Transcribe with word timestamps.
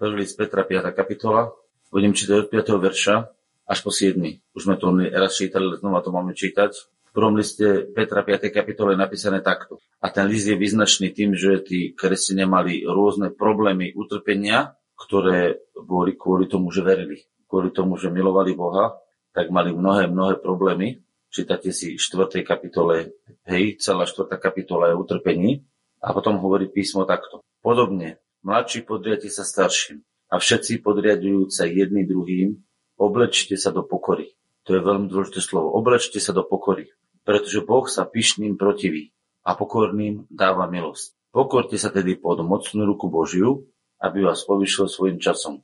Prvý 0.00 0.24
list 0.24 0.40
Petra, 0.40 0.64
5. 0.64 0.96
kapitola. 0.96 1.52
Budem 1.92 2.16
čítať 2.16 2.32
od 2.32 2.48
5. 2.48 2.72
verša 2.80 3.20
až 3.68 3.78
po 3.84 3.92
7. 3.92 4.16
Už 4.56 4.64
sme 4.64 4.80
to 4.80 4.96
raz 4.96 5.36
čítali, 5.36 5.68
ale 5.68 5.76
znova 5.76 6.00
to 6.00 6.08
máme 6.08 6.32
čítať. 6.32 6.72
V 7.04 7.12
prvom 7.12 7.36
liste 7.36 7.84
Petra 7.92 8.24
5. 8.24 8.48
kapitole 8.48 8.96
je 8.96 9.02
napísané 9.04 9.44
takto. 9.44 9.76
A 10.00 10.08
ten 10.08 10.24
list 10.24 10.48
je 10.48 10.56
vyznačný 10.56 11.12
tým, 11.12 11.36
že 11.36 11.60
tí 11.60 11.92
kresťania 11.92 12.48
mali 12.48 12.80
rôzne 12.80 13.28
problémy, 13.28 13.92
utrpenia, 13.92 14.72
ktoré 14.96 15.60
boli 15.76 16.16
kvôli 16.16 16.48
tomu, 16.48 16.72
že 16.72 16.80
verili. 16.80 17.20
Kvôli 17.44 17.68
tomu, 17.68 18.00
že 18.00 18.08
milovali 18.08 18.56
Boha, 18.56 18.96
tak 19.36 19.52
mali 19.52 19.76
mnohé, 19.76 20.08
mnohé 20.08 20.40
problémy. 20.40 21.04
Čítate 21.28 21.76
si 21.76 22.00
4. 22.00 22.40
kapitole, 22.40 23.20
hej, 23.44 23.76
celá 23.76 24.08
4. 24.08 24.32
kapitola 24.40 24.88
je 24.88 24.94
utrpení. 24.96 25.60
A 26.00 26.16
potom 26.16 26.40
hovorí 26.40 26.72
písmo 26.72 27.04
takto. 27.04 27.44
Podobne, 27.60 28.16
Mladší 28.40 28.88
podriadte 28.88 29.28
sa 29.28 29.44
starším 29.44 30.00
a 30.32 30.40
všetci 30.40 30.80
podriadujúce 30.80 31.60
jedným 31.68 32.08
druhým, 32.08 32.48
oblečte 32.96 33.52
sa 33.60 33.68
do 33.68 33.84
pokory. 33.84 34.32
To 34.64 34.72
je 34.72 34.80
veľmi 34.80 35.12
dôležité 35.12 35.44
slovo. 35.44 35.76
Oblečte 35.76 36.24
sa 36.24 36.32
do 36.32 36.40
pokory, 36.40 36.88
pretože 37.20 37.60
Boh 37.60 37.84
sa 37.84 38.08
pyšným 38.08 38.56
protiví 38.56 39.12
a 39.44 39.52
pokorným 39.52 40.24
dáva 40.32 40.64
milosť. 40.72 41.20
Pokorte 41.28 41.76
sa 41.76 41.92
tedy 41.92 42.16
pod 42.16 42.40
mocnú 42.40 42.88
ruku 42.88 43.12
Božiu, 43.12 43.68
aby 44.00 44.24
vás 44.24 44.40
povyšil 44.48 44.88
svojim 44.88 45.20
časom. 45.20 45.60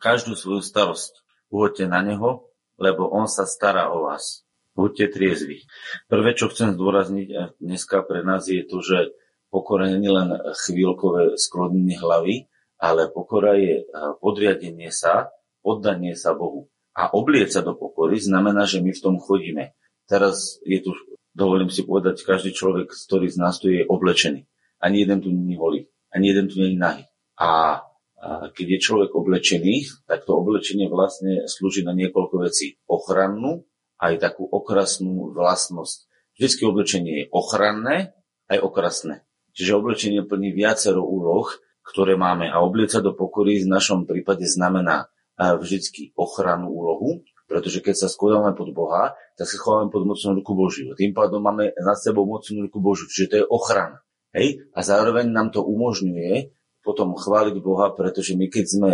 Každú 0.00 0.40
svoju 0.40 0.64
starosť 0.64 1.20
uhoďte 1.52 1.84
na 1.84 2.00
Neho, 2.00 2.48
lebo 2.80 3.12
On 3.12 3.28
sa 3.28 3.44
stará 3.44 3.92
o 3.92 4.08
vás. 4.08 4.40
Buďte 4.72 5.20
triezvi. 5.20 5.68
Prvé, 6.08 6.32
čo 6.32 6.48
chcem 6.48 6.72
zdôrazniť 6.72 7.60
dneska 7.60 8.00
pre 8.08 8.24
nás 8.24 8.48
je 8.48 8.64
to, 8.64 8.80
že 8.80 9.12
Pokora 9.56 9.88
nie 9.88 10.12
len 10.12 10.36
chvíľkové 10.52 11.40
sklonenie 11.40 11.96
hlavy, 11.96 12.44
ale 12.76 13.08
pokora 13.08 13.56
je 13.56 13.88
podriadenie 14.20 14.92
sa, 14.92 15.32
oddanie 15.64 16.12
sa 16.12 16.36
Bohu. 16.36 16.68
A 16.92 17.08
oblieť 17.08 17.56
sa 17.56 17.60
do 17.64 17.72
pokory 17.72 18.20
znamená, 18.20 18.68
že 18.68 18.84
my 18.84 18.92
v 18.92 19.00
tom 19.00 19.16
chodíme. 19.16 19.72
Teraz 20.04 20.60
je 20.60 20.84
tu, 20.84 20.92
dovolím 21.32 21.72
si 21.72 21.88
povedať, 21.88 22.20
každý 22.20 22.52
človek, 22.52 22.92
ktorý 22.92 23.32
z 23.32 23.40
nás 23.40 23.56
tu 23.56 23.72
je 23.72 23.80
oblečený. 23.88 24.44
Ani 24.76 25.08
jeden 25.08 25.24
tu 25.24 25.32
není 25.32 25.56
holý, 25.56 25.88
ani 26.12 26.36
jeden 26.36 26.52
tu 26.52 26.60
není 26.60 26.76
nahý. 26.76 27.08
A 27.40 27.80
keď 28.52 28.66
je 28.76 28.84
človek 28.84 29.12
oblečený, 29.12 30.04
tak 30.04 30.28
to 30.28 30.36
oblečenie 30.36 30.88
vlastne 30.92 31.48
slúži 31.48 31.80
na 31.80 31.96
niekoľko 31.96 32.44
vecí. 32.44 32.76
Ochrannú, 32.84 33.64
aj 33.96 34.20
takú 34.20 34.44
okrasnú 34.44 35.32
vlastnosť. 35.32 36.08
Vždycky 36.36 36.62
oblečenie 36.68 37.12
je 37.24 37.26
ochranné, 37.32 38.12
aj 38.52 38.60
okrasné. 38.60 39.25
Čiže 39.56 39.80
oblečenie 39.80 40.20
plní 40.28 40.52
viacero 40.52 41.00
úloh, 41.00 41.48
ktoré 41.80 42.20
máme 42.20 42.52
a 42.52 42.60
obliecať 42.60 43.00
do 43.00 43.16
pokory 43.16 43.64
v 43.64 43.72
našom 43.72 44.04
prípade 44.04 44.44
znamená 44.44 45.08
vždycky 45.40 46.12
ochranu 46.12 46.68
úlohu, 46.68 47.24
pretože 47.46 47.78
keď 47.80 47.94
sa 48.04 48.08
skladávame 48.12 48.52
pod 48.52 48.74
Boha, 48.76 49.16
tak 49.38 49.46
sa 49.48 49.56
schováme 49.56 49.88
pod 49.88 50.02
mocnú 50.02 50.36
ruku 50.36 50.52
Božiu. 50.52 50.92
Tým 50.98 51.14
pádom 51.14 51.40
máme 51.40 51.72
nad 51.78 51.96
sebou 51.96 52.26
mocnú 52.26 52.66
ruku 52.68 52.82
Božiu, 52.82 53.06
čiže 53.08 53.26
to 53.30 53.36
je 53.40 53.46
ochrana. 53.46 54.02
Hej? 54.34 54.66
A 54.74 54.82
zároveň 54.82 55.30
nám 55.30 55.54
to 55.54 55.64
umožňuje 55.64 56.52
potom 56.82 57.18
chváliť 57.18 57.56
Boha, 57.62 57.90
pretože 57.94 58.38
my 58.38 58.46
keď 58.46 58.64
sme 58.66 58.90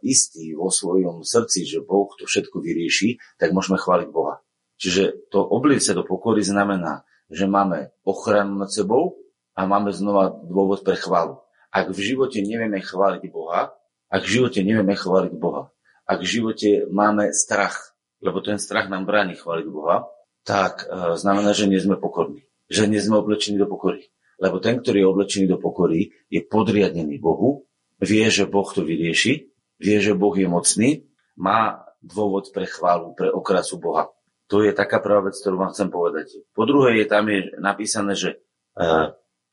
istí 0.00 0.56
vo 0.56 0.72
svojom 0.72 1.24
srdci, 1.24 1.68
že 1.68 1.84
Boh 1.84 2.08
to 2.16 2.24
všetko 2.24 2.56
vyrieši, 2.60 3.20
tak 3.36 3.52
môžeme 3.52 3.76
chváliť 3.76 4.08
Boha. 4.08 4.40
Čiže 4.80 5.28
to 5.32 5.44
obliece 5.44 5.92
do 5.92 6.04
pokory 6.04 6.40
znamená, 6.40 7.04
že 7.28 7.48
máme 7.48 7.92
ochranu 8.04 8.64
nad 8.64 8.72
sebou, 8.72 9.16
a 9.54 9.60
máme 9.66 9.94
znova 9.94 10.34
dôvod 10.34 10.82
pre 10.82 10.98
chválu. 10.98 11.38
Ak 11.70 11.90
v 11.90 11.98
živote 11.98 12.42
nevieme 12.42 12.78
chváliť 12.78 13.22
Boha, 13.30 13.74
ak 14.10 14.22
v 14.22 14.30
živote 14.38 14.62
nevieme 14.62 14.94
chváliť 14.94 15.34
Boha, 15.38 15.74
ak 16.06 16.22
v 16.22 16.30
živote 16.38 16.70
máme 16.90 17.34
strach, 17.34 17.94
lebo 18.22 18.44
ten 18.44 18.60
strach 18.60 18.86
nám 18.86 19.08
bráni 19.08 19.34
chváliť 19.34 19.66
Boha, 19.70 20.06
tak 20.44 20.84
e, 20.84 21.16
znamená, 21.16 21.56
že 21.56 21.66
nie 21.66 21.80
sme 21.80 21.96
pokorní. 21.96 22.44
Že 22.68 22.92
nie 22.92 23.00
sme 23.00 23.18
oblečení 23.20 23.56
do 23.56 23.66
pokory. 23.66 24.12
Lebo 24.36 24.60
ten, 24.60 24.78
ktorý 24.82 25.02
je 25.02 25.10
oblečený 25.10 25.46
do 25.48 25.58
pokory, 25.58 26.12
je 26.28 26.44
podriadený 26.44 27.16
Bohu, 27.22 27.64
vie, 28.02 28.26
že 28.28 28.44
Boh 28.44 28.66
to 28.68 28.84
vyrieši, 28.84 29.48
vie, 29.80 29.96
že 30.02 30.12
Boh 30.12 30.34
je 30.36 30.48
mocný, 30.50 30.90
má 31.38 31.88
dôvod 32.04 32.52
pre 32.52 32.68
chválu, 32.68 33.16
pre 33.16 33.32
okrasu 33.32 33.80
Boha. 33.80 34.12
To 34.52 34.60
je 34.60 34.76
taká 34.76 35.00
prvá 35.00 35.24
vec, 35.24 35.40
ktorú 35.40 35.56
vám 35.56 35.72
chcem 35.72 35.88
povedať. 35.88 36.44
Po 36.52 36.68
druhé 36.68 37.00
je 37.00 37.06
tam 37.08 37.24
je 37.32 37.48
napísané, 37.56 38.12
že 38.12 38.36
e, 38.76 38.86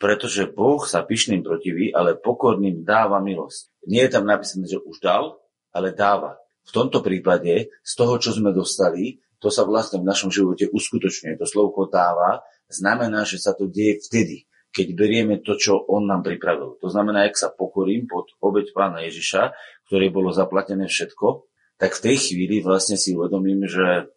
pretože 0.01 0.49
Boh 0.49 0.81
sa 0.81 1.05
pyšným 1.05 1.45
protiví, 1.45 1.93
ale 1.93 2.17
pokorným 2.17 2.81
dáva 2.81 3.21
milosť. 3.21 3.85
Nie 3.85 4.09
je 4.09 4.17
tam 4.17 4.25
napísané, 4.25 4.65
že 4.65 4.81
už 4.81 4.97
dal, 4.97 5.37
ale 5.69 5.93
dáva. 5.93 6.41
V 6.65 6.73
tomto 6.73 7.05
prípade 7.05 7.69
z 7.85 7.93
toho, 7.93 8.17
čo 8.17 8.33
sme 8.33 8.49
dostali, 8.49 9.21
to 9.37 9.53
sa 9.53 9.61
vlastne 9.61 10.01
v 10.01 10.09
našom 10.09 10.33
živote 10.33 10.73
uskutočňuje. 10.73 11.37
To 11.37 11.45
slovko 11.45 11.85
dáva 11.85 12.41
znamená, 12.65 13.29
že 13.29 13.37
sa 13.37 13.53
to 13.53 13.69
deje 13.69 14.01
vtedy, 14.01 14.49
keď 14.73 14.87
berieme 14.97 15.37
to, 15.41 15.53
čo 15.53 15.77
on 15.77 16.09
nám 16.09 16.25
pripravil. 16.25 16.81
To 16.81 16.89
znamená, 16.89 17.29
ak 17.29 17.37
sa 17.37 17.53
pokorím 17.53 18.09
pod 18.09 18.33
obeď 18.41 18.73
pána 18.73 19.05
Ježiša, 19.05 19.53
ktoré 19.85 20.09
bolo 20.09 20.33
zaplatené 20.33 20.89
všetko, 20.89 21.45
tak 21.77 21.97
v 21.97 22.03
tej 22.09 22.15
chvíli 22.17 22.61
vlastne 22.61 22.97
si 22.97 23.13
uvedomím, 23.17 23.65
že 23.65 24.09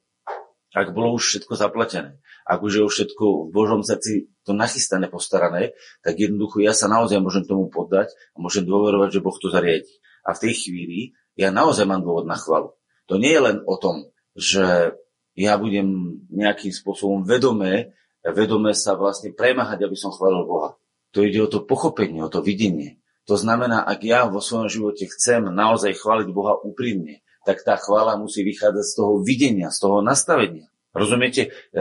ak 0.74 0.90
bolo 0.90 1.14
už 1.14 1.22
všetko 1.22 1.54
zaplatené, 1.54 2.18
ak 2.44 2.58
už 2.60 2.72
je 2.76 2.82
všetko 2.82 3.48
v 3.48 3.50
Božom 3.54 3.86
srdci 3.86 4.28
to 4.42 4.52
nachystané, 4.52 5.06
postarané, 5.06 5.72
tak 6.02 6.18
jednoducho 6.18 6.60
ja 6.60 6.74
sa 6.74 6.90
naozaj 6.90 7.22
môžem 7.22 7.46
tomu 7.46 7.70
poddať 7.70 8.10
a 8.34 8.42
môžem 8.42 8.66
dôverovať, 8.66 9.16
že 9.16 9.24
Boh 9.24 9.38
to 9.38 9.48
zariadi. 9.54 10.02
A 10.26 10.34
v 10.34 10.42
tej 10.50 10.52
chvíli 10.66 10.98
ja 11.38 11.54
naozaj 11.54 11.86
mám 11.86 12.02
dôvod 12.02 12.26
na 12.26 12.34
chvalu. 12.34 12.74
To 13.06 13.16
nie 13.16 13.30
je 13.32 13.42
len 13.42 13.56
o 13.64 13.78
tom, 13.78 14.10
že 14.34 14.98
ja 15.38 15.54
budem 15.56 16.20
nejakým 16.30 16.74
spôsobom 16.74 17.22
vedomé, 17.22 17.94
vedomé 18.26 18.74
sa 18.74 18.98
vlastne 18.98 19.30
premáhať, 19.30 19.86
aby 19.86 19.94
som 19.94 20.10
chválil 20.10 20.42
Boha. 20.42 20.74
To 21.14 21.22
ide 21.22 21.38
o 21.38 21.50
to 21.50 21.62
pochopenie, 21.62 22.18
o 22.22 22.30
to 22.32 22.42
videnie. 22.42 22.98
To 23.24 23.38
znamená, 23.38 23.86
ak 23.86 24.04
ja 24.04 24.26
vo 24.28 24.42
svojom 24.42 24.68
živote 24.68 25.08
chcem 25.08 25.48
naozaj 25.48 25.96
chváliť 25.96 26.28
Boha 26.34 26.60
úprimne, 26.60 27.24
tak 27.44 27.60
tá 27.62 27.76
chvála 27.76 28.16
musí 28.16 28.42
vychádzať 28.42 28.84
z 28.84 28.94
toho 28.96 29.12
videnia, 29.20 29.68
z 29.68 29.78
toho 29.84 30.00
nastavenia. 30.00 30.66
Rozumiete? 30.96 31.52
E, 31.70 31.80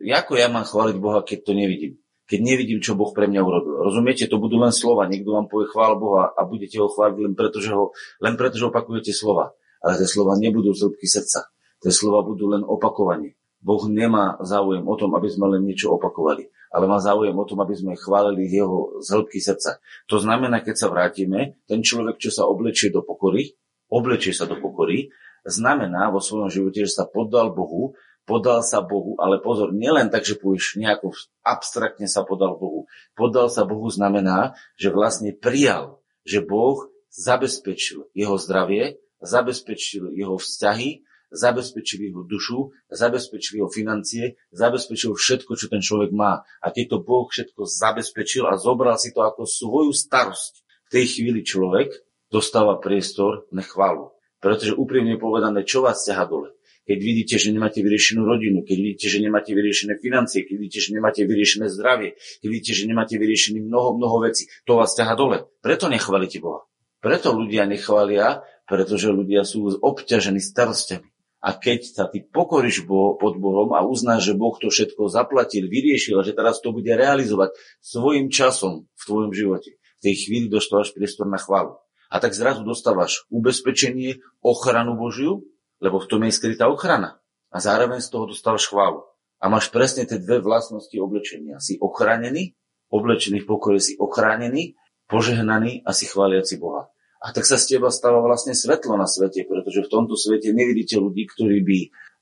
ako 0.00 0.32
ja 0.38 0.46
mám 0.46 0.64
chváliť 0.64 0.96
Boha, 1.02 1.26
keď 1.26 1.38
to 1.48 1.52
nevidím? 1.52 1.98
Keď 2.24 2.40
nevidím, 2.40 2.80
čo 2.80 2.96
Boh 2.96 3.12
pre 3.12 3.28
mňa 3.28 3.40
urobil. 3.44 3.84
Rozumiete? 3.84 4.24
To 4.32 4.40
budú 4.40 4.56
len 4.56 4.72
slova. 4.72 5.04
Niekto 5.04 5.36
vám 5.36 5.46
povie 5.50 5.68
chvál 5.68 6.00
Boha 6.00 6.32
a 6.32 6.40
budete 6.48 6.80
ho 6.80 6.88
chváliť 6.88 7.18
len 7.20 7.34
preto, 7.36 7.60
že, 7.60 7.76
ho, 7.76 7.92
len 8.24 8.34
preto, 8.40 8.56
že 8.56 8.70
opakujete 8.70 9.12
slova. 9.12 9.52
Ale 9.84 10.00
tie 10.00 10.08
slova 10.08 10.32
nebudú 10.40 10.72
z 10.72 10.88
hĺbky 10.88 11.04
srdca. 11.04 11.52
Tie 11.84 11.92
slova 11.92 12.24
budú 12.24 12.48
len 12.48 12.64
opakovanie. 12.64 13.36
Boh 13.64 13.80
nemá 13.88 14.36
záujem 14.44 14.84
o 14.84 14.94
tom, 14.96 15.16
aby 15.16 15.28
sme 15.28 15.56
len 15.56 15.64
niečo 15.64 15.96
opakovali, 15.96 16.48
ale 16.68 16.84
má 16.84 17.00
záujem 17.00 17.32
o 17.32 17.44
tom, 17.48 17.64
aby 17.64 17.72
sme 17.72 17.96
chválili 17.96 18.44
jeho 18.48 19.00
z 19.00 19.08
hĺbky 19.16 19.40
srdca. 19.40 19.80
To 20.08 20.20
znamená, 20.20 20.60
keď 20.60 20.84
sa 20.84 20.92
vrátime, 20.92 21.60
ten 21.64 21.80
človek, 21.80 22.20
čo 22.20 22.28
sa 22.28 22.44
oblečie 22.44 22.92
do 22.92 23.00
pokory, 23.00 23.56
oblečie 23.90 24.32
sa 24.32 24.48
do 24.48 24.56
pokory, 24.58 25.12
znamená 25.44 26.08
vo 26.08 26.20
svojom 26.20 26.48
živote, 26.48 26.84
že 26.88 26.92
sa 26.92 27.04
poddal 27.04 27.52
Bohu, 27.52 27.94
podal 28.24 28.64
sa 28.64 28.80
Bohu, 28.80 29.16
ale 29.20 29.40
pozor, 29.40 29.70
nielen 29.76 30.08
tak, 30.08 30.24
že 30.24 30.40
povieš 30.40 30.80
nejako 30.80 31.12
abstraktne 31.44 32.08
sa 32.08 32.24
podal 32.24 32.56
Bohu. 32.56 32.88
Podal 33.12 33.52
sa 33.52 33.68
Bohu 33.68 33.86
znamená, 33.92 34.56
že 34.80 34.88
vlastne 34.88 35.36
prijal, 35.36 36.00
že 36.24 36.40
Boh 36.40 36.88
zabezpečil 37.12 38.08
jeho 38.16 38.40
zdravie, 38.40 38.98
zabezpečil 39.20 40.16
jeho 40.16 40.40
vzťahy, 40.40 41.04
zabezpečil 41.34 42.00
jeho 42.10 42.22
dušu, 42.24 42.72
zabezpečil 42.88 43.60
jeho 43.60 43.70
financie, 43.70 44.38
zabezpečil 44.54 45.12
všetko, 45.18 45.52
čo 45.58 45.66
ten 45.68 45.82
človek 45.82 46.14
má. 46.14 46.46
A 46.62 46.70
keď 46.72 46.96
to 46.96 46.98
Boh 47.04 47.26
všetko 47.28 47.66
zabezpečil 47.68 48.48
a 48.48 48.56
zobral 48.56 48.96
si 48.96 49.12
to 49.12 49.20
ako 49.20 49.44
svoju 49.44 49.92
starosť, 49.92 50.64
v 50.84 50.88
tej 50.92 51.04
chvíli 51.16 51.40
človek 51.42 51.90
dostáva 52.34 52.82
priestor 52.82 53.46
na 53.54 53.62
chválu. 53.62 54.10
Pretože 54.42 54.74
úprimne 54.74 55.14
povedané, 55.14 55.62
čo 55.62 55.86
vás 55.86 56.02
ťaha 56.02 56.26
dole? 56.26 56.50
Keď 56.84 56.98
vidíte, 57.00 57.34
že 57.40 57.48
nemáte 57.48 57.80
vyriešenú 57.80 58.28
rodinu, 58.28 58.60
keď 58.60 58.76
vidíte, 58.76 59.06
že 59.08 59.18
nemáte 59.24 59.56
vyriešené 59.56 59.96
financie, 60.04 60.44
keď 60.44 60.56
vidíte, 60.60 60.80
že 60.84 60.90
nemáte 60.92 61.20
vyriešené 61.24 61.66
zdravie, 61.72 62.12
keď 62.44 62.48
vidíte, 62.52 62.72
že 62.76 62.84
nemáte 62.84 63.16
vyriešený 63.16 63.64
mnoho, 63.64 63.96
mnoho 63.96 64.16
vecí, 64.28 64.52
to 64.68 64.76
vás 64.76 64.92
ťaha 64.92 65.16
dole. 65.16 65.48
Preto 65.64 65.88
nechválite 65.88 66.44
Boha. 66.44 66.68
Preto 67.00 67.32
ľudia 67.32 67.64
nechvália, 67.64 68.44
pretože 68.68 69.08
ľudia 69.08 69.48
sú 69.48 69.64
obťažení 69.80 70.44
starostiami. 70.44 71.08
A 71.44 71.56
keď 71.56 71.80
sa 71.84 72.04
ty 72.08 72.24
pokoríš 72.24 72.88
pod 72.88 73.36
Bohom 73.36 73.76
a 73.76 73.84
uznáš, 73.84 74.32
že 74.32 74.34
Boh 74.36 74.56
to 74.56 74.72
všetko 74.72 75.12
zaplatil, 75.12 75.68
vyriešil 75.68 76.20
a 76.20 76.24
že 76.24 76.32
teraz 76.32 76.60
to 76.64 76.72
bude 76.72 76.88
realizovať 76.88 77.52
svojim 77.84 78.32
časom 78.32 78.88
v 78.92 79.02
tvojom 79.04 79.32
živote, 79.32 79.76
v 79.76 80.00
tej 80.00 80.14
chvíli 80.24 80.46
dostávaš 80.48 80.96
priestor 80.96 81.28
na 81.28 81.36
chválu. 81.36 81.76
A 82.12 82.20
tak 82.20 82.36
zrazu 82.36 82.64
dostávaš 82.64 83.24
ubezpečenie, 83.32 84.20
ochranu 84.44 84.96
Božiu, 84.96 85.44
lebo 85.80 86.00
v 86.00 86.08
tom 86.08 86.24
je 86.24 86.32
skrytá 86.32 86.68
ochrana. 86.68 87.20
A 87.54 87.62
zároveň 87.62 88.02
z 88.02 88.08
toho 88.10 88.28
dostávaš 88.30 88.68
chválu. 88.68 89.04
A 89.38 89.52
máš 89.52 89.68
presne 89.68 90.08
tie 90.08 90.16
dve 90.16 90.40
vlastnosti 90.40 90.94
oblečenia. 90.96 91.60
Si 91.60 91.76
ochránený, 91.76 92.56
oblečený 92.88 93.44
v 93.44 93.48
pokoji 93.48 93.80
si 93.82 93.92
ochránený, 94.00 94.78
požehnaný 95.04 95.84
a 95.84 95.92
si 95.92 96.08
chváliaci 96.08 96.56
Boha. 96.56 96.88
A 97.24 97.32
tak 97.32 97.48
sa 97.48 97.56
z 97.56 97.76
teba 97.76 97.88
stáva 97.88 98.20
vlastne 98.20 98.52
svetlo 98.52 98.96
na 99.00 99.08
svete, 99.08 99.48
pretože 99.48 99.84
v 99.84 99.92
tomto 99.92 100.16
svete 100.16 100.52
nevidíte 100.52 101.00
ľudí, 101.00 101.24
ktorí 101.28 101.60
by 101.64 101.78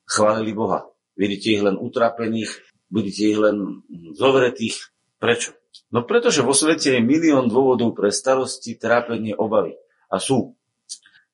chválili 0.06 0.52
Boha. 0.55 0.87
Vidíte 1.19 1.58
ich 1.58 1.62
len 1.62 1.76
utrapených, 1.79 2.50
vidíte 2.90 3.23
ich 3.23 3.38
len 3.38 3.87
zovretých. 4.14 4.94
Prečo? 5.19 5.62
No 5.93 6.05
pretože 6.05 6.45
vo 6.45 6.57
svete 6.57 6.97
je 6.97 7.01
milión 7.05 7.49
dôvodov 7.49 7.93
pre 7.97 8.09
starosti, 8.09 8.77
trápenie, 8.77 9.37
obavy. 9.37 9.77
A 10.13 10.21
sú. 10.21 10.57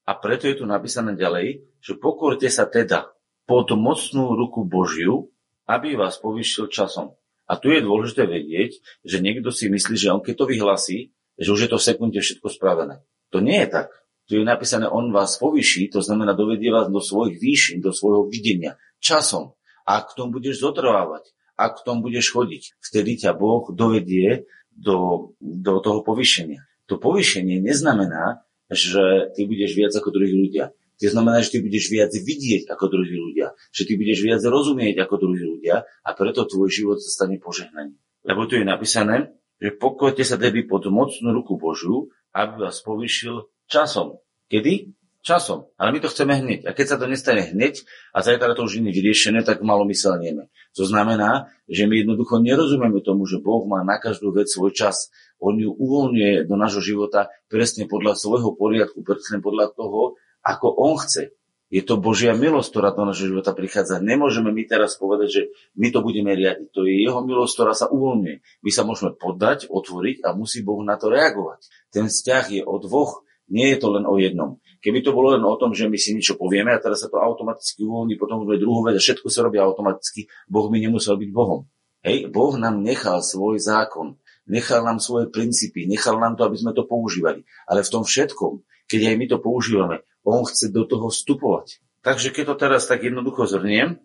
A 0.08 0.16
preto 0.18 0.48
je 0.48 0.62
tu 0.62 0.64
napísané 0.64 1.14
ďalej, 1.14 1.62
že 1.78 1.98
pokorte 1.98 2.48
sa 2.48 2.66
teda 2.66 3.12
pod 3.46 3.70
mocnú 3.74 4.34
ruku 4.34 4.64
Božiu, 4.66 5.30
aby 5.68 5.94
vás 5.94 6.16
povyšil 6.18 6.72
časom. 6.72 7.16
A 7.48 7.56
tu 7.56 7.72
je 7.72 7.80
dôležité 7.80 8.28
vedieť, 8.28 8.76
že 9.04 9.24
niekto 9.24 9.48
si 9.48 9.72
myslí, 9.72 9.96
že 9.96 10.12
on 10.12 10.20
keď 10.20 10.34
to 10.44 10.46
vyhlasí, 10.52 10.98
že 11.38 11.48
už 11.48 11.60
je 11.64 11.70
to 11.70 11.78
v 11.80 11.86
sekunde 11.88 12.18
všetko 12.20 12.48
spravené. 12.50 13.00
To 13.32 13.40
nie 13.40 13.62
je 13.64 13.68
tak. 13.72 13.88
Tu 14.28 14.36
je 14.36 14.44
napísané, 14.44 14.84
on 14.84 15.08
vás 15.08 15.40
povyší, 15.40 15.88
to 15.88 16.04
znamená 16.04 16.36
dovedie 16.36 16.68
vás 16.68 16.92
do 16.92 17.00
svojich 17.00 17.40
výšin, 17.40 17.80
do 17.80 17.96
svojho 17.96 18.28
videnia, 18.28 18.76
časom. 19.00 19.56
A 19.88 20.04
ak 20.04 20.12
v 20.12 20.16
tom 20.20 20.28
budeš 20.28 20.60
zotrvávať, 20.60 21.32
ak 21.58 21.82
v 21.82 21.84
tom 21.84 21.98
budeš 22.00 22.30
chodiť, 22.30 22.78
vtedy 22.78 23.18
ťa 23.18 23.34
Boh 23.34 23.66
dovedie 23.74 24.46
do, 24.70 25.30
do 25.42 25.82
toho 25.82 26.06
povyšenia. 26.06 26.62
To 26.86 27.02
povyšenie 27.02 27.58
neznamená, 27.58 28.46
že 28.70 29.34
ty 29.34 29.44
budeš 29.44 29.74
viac 29.74 29.92
ako 29.92 30.14
druhí 30.14 30.32
ľudia. 30.32 30.70
To 30.98 31.10
znamená, 31.10 31.42
že 31.42 31.54
ty 31.54 31.58
budeš 31.62 31.90
viac 31.94 32.10
vidieť 32.10 32.70
ako 32.70 32.84
druhí 32.90 33.14
ľudia, 33.14 33.54
že 33.70 33.86
ty 33.86 33.94
budeš 33.94 34.18
viac 34.22 34.42
rozumieť 34.42 34.98
ako 35.02 35.14
druhí 35.18 35.44
ľudia 35.46 35.86
a 35.86 36.10
preto 36.14 36.46
tvoj 36.46 36.70
život 36.70 36.98
sa 36.98 37.10
stane 37.22 37.38
požehnaním. 37.38 37.98
Lebo 38.26 38.50
tu 38.50 38.58
je 38.58 38.66
napísané, 38.66 39.30
že 39.62 39.74
pokojte 39.74 40.26
sa 40.26 40.38
tedy 40.38 40.66
pod 40.66 40.86
mocnú 40.90 41.30
ruku 41.34 41.54
Božiu, 41.58 42.10
aby 42.34 42.66
vás 42.66 42.82
povyšil 42.82 43.46
časom. 43.70 44.18
Kedy? 44.50 44.97
Časom. 45.28 45.68
Ale 45.76 45.92
my 45.92 46.00
to 46.00 46.08
chceme 46.08 46.40
hneď. 46.40 46.64
A 46.64 46.72
keď 46.72 46.86
sa 46.88 46.96
to 46.96 47.04
nestane 47.04 47.44
hneď 47.52 47.84
a 48.16 48.24
zajtra 48.24 48.56
to 48.56 48.64
už 48.64 48.80
nie 48.80 48.88
je 48.88 48.96
vyriešené, 48.96 49.44
tak 49.44 49.60
malo 49.60 49.84
myslenieme. 49.84 50.48
To 50.72 50.88
znamená, 50.88 51.52
že 51.68 51.84
my 51.84 52.00
jednoducho 52.00 52.40
nerozumieme 52.40 53.04
tomu, 53.04 53.28
že 53.28 53.36
Boh 53.36 53.68
má 53.68 53.84
na 53.84 54.00
každú 54.00 54.32
vec 54.32 54.48
svoj 54.48 54.72
čas. 54.72 55.12
On 55.36 55.52
ju 55.52 55.68
uvoľňuje 55.68 56.48
do 56.48 56.56
nášho 56.56 56.80
života 56.80 57.28
presne 57.52 57.84
podľa 57.84 58.16
svojho 58.16 58.56
poriadku, 58.56 59.04
presne 59.04 59.44
podľa 59.44 59.76
toho, 59.76 60.16
ako 60.40 60.72
on 60.80 60.96
chce. 60.96 61.36
Je 61.68 61.84
to 61.84 62.00
Božia 62.00 62.32
milosť, 62.32 62.72
ktorá 62.72 62.96
do 62.96 63.04
nášho 63.04 63.28
života 63.28 63.52
prichádza. 63.52 64.00
Nemôžeme 64.00 64.48
my 64.48 64.64
teraz 64.64 64.96
povedať, 64.96 65.28
že 65.28 65.42
my 65.76 65.92
to 65.92 66.00
budeme 66.00 66.32
riadiť. 66.32 66.72
To 66.72 66.88
je 66.88 67.04
jeho 67.04 67.20
milosť, 67.20 67.52
ktorá 67.52 67.76
sa 67.76 67.92
uvoľňuje. 67.92 68.64
My 68.64 68.70
sa 68.72 68.88
môžeme 68.88 69.12
poddať, 69.12 69.68
otvoriť 69.68 70.24
a 70.24 70.32
musí 70.32 70.64
Boh 70.64 70.80
na 70.80 70.96
to 70.96 71.12
reagovať. 71.12 71.68
Ten 71.92 72.08
vzťah 72.08 72.44
je 72.48 72.62
o 72.64 72.80
dvoch, 72.80 73.28
nie 73.52 73.68
je 73.72 73.78
to 73.84 73.92
len 73.92 74.08
o 74.08 74.16
jednom. 74.16 74.56
Keby 74.78 75.02
to 75.02 75.10
bolo 75.10 75.34
len 75.34 75.42
o 75.42 75.58
tom, 75.58 75.74
že 75.74 75.90
my 75.90 75.98
si 75.98 76.14
niečo 76.14 76.38
povieme 76.38 76.70
a 76.70 76.78
teraz 76.78 77.02
sa 77.02 77.10
to 77.10 77.18
automaticky 77.18 77.82
uvoľní, 77.82 78.14
potom 78.14 78.46
bude 78.46 78.62
druhú 78.62 78.86
vec 78.86 78.94
a 78.94 79.02
všetko 79.02 79.26
sa 79.26 79.42
robí 79.42 79.58
automaticky, 79.58 80.30
Boh 80.46 80.70
by 80.70 80.78
nemusel 80.78 81.18
byť 81.18 81.30
Bohom. 81.34 81.66
Hej, 82.06 82.30
Boh 82.30 82.54
nám 82.54 82.78
nechal 82.78 83.18
svoj 83.20 83.58
zákon, 83.58 84.14
nechal 84.46 84.86
nám 84.86 85.02
svoje 85.02 85.26
princípy, 85.28 85.90
nechal 85.90 86.16
nám 86.22 86.38
to, 86.38 86.46
aby 86.46 86.56
sme 86.56 86.70
to 86.70 86.86
používali. 86.86 87.42
Ale 87.66 87.82
v 87.82 87.92
tom 87.92 88.06
všetkom, 88.06 88.62
keď 88.86 89.00
aj 89.12 89.16
my 89.18 89.26
to 89.26 89.38
používame, 89.42 89.96
on 90.22 90.46
chce 90.46 90.70
do 90.70 90.86
toho 90.86 91.10
vstupovať. 91.10 91.82
Takže 92.06 92.30
keď 92.30 92.44
to 92.48 92.54
teraz 92.54 92.86
tak 92.86 93.02
jednoducho 93.02 93.50
zhrniem, 93.50 93.98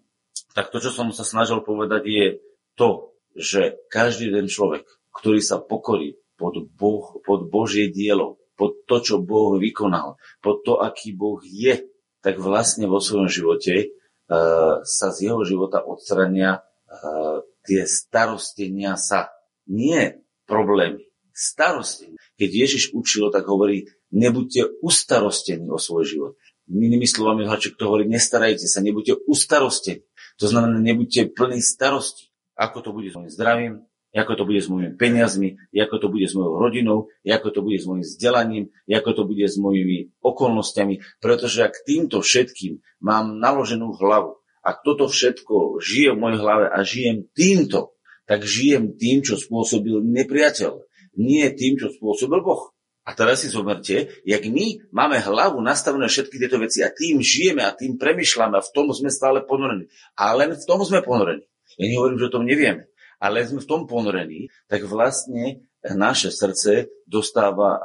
tak 0.58 0.74
to, 0.74 0.82
čo 0.82 0.90
som 0.90 1.14
sa 1.14 1.22
snažil 1.22 1.62
povedať, 1.62 2.02
je 2.10 2.26
to, 2.74 3.14
že 3.38 3.78
každý 3.90 4.30
ten 4.30 4.50
človek, 4.50 4.86
ktorý 5.14 5.42
sa 5.42 5.62
pokorí 5.62 6.18
pod, 6.38 6.58
boh, 6.74 7.22
pod 7.22 7.50
Božie 7.50 7.90
dielo, 7.90 8.42
pod 8.54 8.86
to, 8.86 9.02
čo 9.02 9.16
Boh 9.22 9.58
vykonal, 9.58 10.18
pod 10.42 10.62
to, 10.66 10.80
aký 10.80 11.14
Boh 11.14 11.42
je, 11.42 11.90
tak 12.24 12.40
vlastne 12.40 12.88
vo 12.88 13.04
svojom 13.04 13.28
živote 13.28 13.92
uh, 14.30 14.80
sa 14.86 15.08
z 15.12 15.32
jeho 15.32 15.44
života 15.44 15.84
odstrania 15.84 16.64
uh, 16.64 17.44
tie 17.68 17.84
starostenia 17.84 18.96
sa. 18.96 19.32
Nie 19.68 20.24
problémy, 20.48 21.08
starostenia. 21.32 22.20
Keď 22.36 22.50
Ježiš 22.52 22.84
učil, 22.92 23.32
tak 23.32 23.48
hovorí, 23.48 23.88
nebuďte 24.12 24.84
ustarostení 24.84 25.68
o 25.72 25.80
svoj 25.80 26.04
život. 26.08 26.34
Inými 26.68 27.08
slovami, 27.08 27.44
Haček 27.44 27.76
to 27.76 27.92
hovorí, 27.92 28.08
nestarajte 28.08 28.68
sa, 28.68 28.80
nebuďte 28.80 29.28
ustarostení. 29.28 30.08
To 30.40 30.46
znamená, 30.48 30.80
nebuďte 30.80 31.36
plní 31.36 31.60
starosti. 31.60 32.32
Ako 32.56 32.80
to 32.86 32.90
bude 32.96 33.10
s 33.12 33.18
mojim 33.18 33.34
zdravím, 33.34 33.74
ako 34.14 34.38
to 34.38 34.44
bude 34.46 34.62
s 34.62 34.70
mojimi 34.70 34.94
peniazmi, 34.94 35.58
ako 35.74 35.96
to 35.98 36.08
bude 36.14 36.30
s 36.30 36.38
mojou 36.38 36.62
rodinou, 36.62 37.10
ako 37.26 37.50
to 37.50 37.60
bude 37.66 37.82
s 37.82 37.90
mojim 37.90 38.06
vzdelaním, 38.06 38.66
ako 38.86 39.10
to 39.18 39.24
bude 39.26 39.46
s 39.50 39.58
mojimi 39.58 40.14
okolnostiami, 40.22 41.02
pretože 41.18 41.66
ak 41.66 41.82
týmto 41.82 42.22
všetkým 42.22 42.78
mám 43.02 43.42
naloženú 43.42 43.98
hlavu, 43.98 44.38
ak 44.64 44.86
toto 44.86 45.10
všetko 45.10 45.82
žije 45.82 46.14
v 46.14 46.22
mojej 46.22 46.40
hlave 46.40 46.66
a 46.70 46.78
žijem 46.86 47.28
týmto, 47.34 47.98
tak 48.24 48.48
žijem 48.48 48.96
tým, 48.96 49.20
čo 49.26 49.36
spôsobil 49.36 50.00
nepriateľ, 50.00 50.80
nie 51.20 51.44
tým, 51.52 51.76
čo 51.76 51.92
spôsobil 51.92 52.40
Boh. 52.40 52.72
A 53.04 53.12
teraz 53.12 53.44
si 53.44 53.52
zoberte, 53.52 54.24
jak 54.24 54.48
my 54.48 54.80
máme 54.96 55.20
hlavu 55.20 55.60
nastavené 55.60 56.08
všetky 56.08 56.40
tieto 56.40 56.56
veci 56.56 56.80
a 56.80 56.88
tým 56.88 57.20
žijeme 57.20 57.60
a 57.60 57.76
tým 57.76 58.00
premyšľame 58.00 58.56
a 58.56 58.64
v 58.64 58.72
tom 58.72 58.96
sme 58.96 59.12
stále 59.12 59.44
ponorení. 59.44 59.92
A 60.16 60.32
len 60.32 60.56
v 60.56 60.64
tom 60.64 60.80
sme 60.88 61.04
ponorení. 61.04 61.44
Ja 61.76 61.86
nehovorím, 61.92 62.22
že 62.22 62.32
o 62.32 62.36
tom 62.40 62.48
nevieme, 62.48 62.88
ale 63.24 63.48
sme 63.48 63.64
v 63.64 63.70
tom 63.72 63.88
ponorení, 63.88 64.52
tak 64.68 64.84
vlastne 64.84 65.64
naše 65.80 66.28
srdce 66.28 66.92
dostáva 67.08 67.80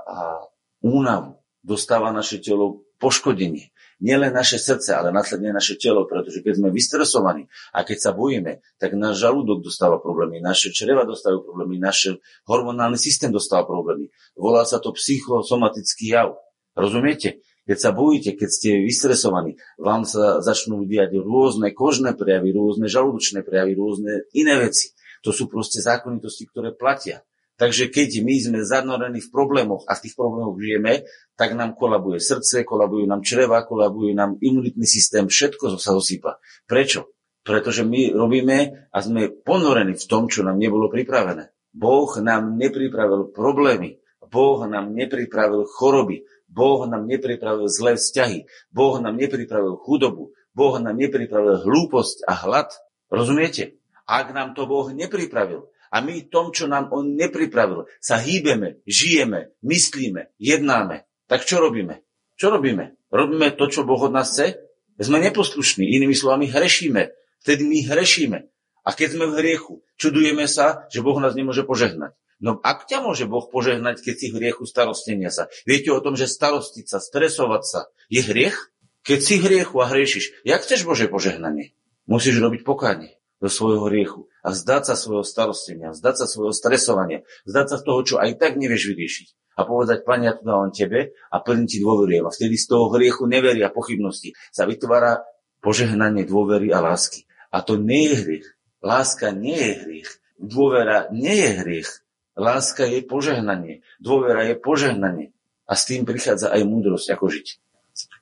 únavu, 0.82 1.38
dostáva 1.62 2.10
naše 2.10 2.42
telo 2.42 2.82
poškodenie 2.98 3.70
nielen 3.98 4.30
naše 4.30 4.58
srdce, 4.58 4.94
ale 4.94 5.10
následne 5.10 5.50
naše 5.50 5.74
telo, 5.74 6.06
pretože 6.06 6.42
keď 6.42 6.62
sme 6.62 6.68
vystresovaní 6.70 7.50
a 7.74 7.82
keď 7.82 7.98
sa 7.98 8.10
bojíme, 8.14 8.62
tak 8.78 8.94
náš 8.94 9.18
žalúdok 9.22 9.66
dostáva 9.66 9.98
problémy, 9.98 10.38
naše 10.38 10.70
čreva 10.70 11.02
dostávajú 11.02 11.42
problémy, 11.42 11.82
náš 11.82 12.14
hormonálny 12.46 12.98
systém 12.98 13.34
dostáva 13.34 13.66
problémy. 13.66 14.14
Volá 14.38 14.62
sa 14.62 14.78
to 14.78 14.94
psychosomatický 14.94 16.14
jav. 16.14 16.38
Rozumiete? 16.78 17.42
Keď 17.68 17.78
sa 17.84 17.92
bojíte, 17.92 18.32
keď 18.32 18.48
ste 18.48 18.70
vystresovaní, 18.80 19.60
vám 19.76 20.08
sa 20.08 20.40
začnú 20.40 20.88
diať 20.88 21.20
rôzne 21.20 21.68
kožné 21.76 22.16
prejavy, 22.16 22.56
rôzne 22.56 22.88
žalúdočné 22.88 23.44
prejavy, 23.44 23.76
rôzne 23.76 24.24
iné 24.32 24.56
veci. 24.56 24.96
To 25.26 25.30
sú 25.34 25.50
proste 25.50 25.82
zákonitosti, 25.82 26.46
ktoré 26.50 26.74
platia. 26.74 27.26
Takže 27.58 27.90
keď 27.90 28.22
my 28.22 28.34
sme 28.38 28.58
zanorení 28.62 29.18
v 29.18 29.34
problémoch 29.34 29.82
a 29.90 29.98
v 29.98 30.02
tých 30.06 30.14
problémoch 30.14 30.54
žijeme, 30.62 31.02
tak 31.34 31.58
nám 31.58 31.74
kolabuje 31.74 32.22
srdce, 32.22 32.62
kolabujú 32.62 33.02
nám 33.10 33.26
čreva, 33.26 33.66
kolabujú 33.66 34.14
nám 34.14 34.38
imunitný 34.38 34.86
systém, 34.86 35.26
všetko 35.26 35.74
sa 35.74 35.90
zosýpa. 35.90 36.38
Prečo? 36.70 37.10
Pretože 37.42 37.82
my 37.82 38.14
robíme 38.14 38.86
a 38.94 38.98
sme 39.02 39.34
ponorení 39.42 39.98
v 39.98 40.06
tom, 40.06 40.30
čo 40.30 40.46
nám 40.46 40.54
nebolo 40.54 40.86
pripravené. 40.86 41.50
Boh 41.74 42.10
nám 42.22 42.54
nepripravil 42.54 43.34
problémy, 43.34 43.98
Boh 44.30 44.62
nám 44.70 44.94
nepripravil 44.94 45.66
choroby, 45.66 46.30
Boh 46.46 46.86
nám 46.86 47.10
nepripravil 47.10 47.66
zlé 47.66 47.98
vzťahy, 47.98 48.46
Boh 48.70 49.02
nám 49.02 49.18
nepripravil 49.18 49.82
chudobu, 49.82 50.30
Boh 50.54 50.74
nám 50.78 50.94
nepripravil 50.94 51.66
hlúposť 51.66 52.22
a 52.26 52.38
hlad. 52.38 52.70
Rozumiete? 53.10 53.77
Ak 54.08 54.32
nám 54.32 54.56
to 54.56 54.64
Boh 54.64 54.88
nepripravil, 54.88 55.68
a 55.88 56.04
my 56.04 56.28
tom, 56.28 56.52
čo 56.52 56.68
nám 56.68 56.92
on 56.92 57.16
nepripravil, 57.16 57.88
sa 58.00 58.20
hýbeme, 58.20 58.80
žijeme, 58.84 59.52
myslíme, 59.64 60.32
jednáme. 60.36 61.08
Tak 61.28 61.44
čo 61.44 61.60
robíme? 61.60 62.04
Čo 62.36 62.52
robíme? 62.52 62.96
Robíme 63.08 63.52
to, 63.56 63.68
čo 63.68 63.84
Boh 63.88 64.00
od 64.00 64.12
nás 64.12 64.32
chce? 64.32 64.60
Sme 65.00 65.22
neposlušní, 65.22 65.84
inými 65.96 66.12
slovami 66.12 66.48
hrešíme. 66.48 67.12
Vtedy 67.44 67.62
my 67.64 67.78
hrešíme. 67.88 68.38
A 68.84 68.90
keď 68.96 69.08
sme 69.16 69.26
v 69.28 69.36
hriechu, 69.40 69.84
čudujeme 70.00 70.48
sa, 70.48 70.88
že 70.88 71.04
Boh 71.04 71.16
nás 71.20 71.36
nemôže 71.36 71.64
požehnať. 71.64 72.16
No 72.38 72.62
ak 72.62 72.86
ťa 72.86 73.02
môže 73.02 73.26
Boh 73.26 73.44
požehnať, 73.50 74.00
keď 74.00 74.14
si 74.14 74.26
v 74.30 74.38
hriechu 74.40 74.64
starostenia 74.64 75.28
sa? 75.28 75.50
Viete 75.66 75.90
o 75.90 76.00
tom, 76.00 76.14
že 76.14 76.30
starostiť 76.30 76.86
sa, 76.86 76.98
stresovať 77.02 77.62
sa 77.66 77.80
je 78.08 78.22
hriech? 78.22 78.72
Keď 79.02 79.18
si 79.20 79.34
v 79.40 79.46
hriechu 79.50 79.76
a 79.80 79.88
hriešiš, 79.88 80.44
jak 80.46 80.60
chceš 80.62 80.84
Bože 80.84 81.08
požehnanie? 81.08 81.74
Musíš 82.06 82.40
robiť 82.40 82.62
pokánie 82.64 83.17
do 83.38 83.48
svojho 83.50 83.86
hriechu 83.86 84.26
a 84.42 84.50
vzdať 84.50 84.82
sa 84.90 84.94
svojho 84.98 85.22
starostenia, 85.22 85.94
vzdať 85.94 86.14
sa 86.14 86.26
svojho 86.26 86.54
stresovania, 86.54 87.22
vzdať 87.46 87.66
sa 87.70 87.76
toho, 87.82 88.00
čo 88.02 88.14
aj 88.18 88.38
tak 88.38 88.58
nevieš 88.58 88.90
vyriešiť 88.94 89.28
a 89.58 89.66
povedať, 89.66 90.06
Pane, 90.06 90.30
ja 90.30 90.38
to 90.38 90.46
dávam 90.46 90.70
Tebe 90.70 91.18
a 91.34 91.36
plne 91.42 91.66
Ti 91.66 91.82
dôverujem. 91.82 92.22
A 92.22 92.30
vtedy 92.30 92.54
z 92.54 92.70
toho 92.70 92.94
hriechu 92.94 93.26
neverí 93.26 93.58
a 93.66 93.74
pochybnosti 93.74 94.38
sa 94.54 94.70
vytvára 94.70 95.26
požehnanie 95.58 96.22
dôvery 96.22 96.70
a 96.70 96.78
lásky. 96.78 97.26
A 97.50 97.66
to 97.66 97.74
nie 97.74 98.14
je 98.14 98.16
hriech. 98.22 98.46
Láska 98.78 99.34
nie 99.34 99.58
je 99.58 99.74
hriech. 99.82 100.10
Dôvera 100.38 101.10
nie 101.10 101.34
je 101.34 101.50
hriech. 101.66 101.90
Láska 102.38 102.86
je 102.86 103.02
požehnanie. 103.02 103.82
Dôvera 103.98 104.46
je 104.46 104.54
požehnanie. 104.54 105.34
A 105.66 105.74
s 105.74 105.90
tým 105.90 106.06
prichádza 106.06 106.54
aj 106.54 106.62
múdrosť, 106.62 107.18
ako 107.18 107.26
žiť. 107.26 107.48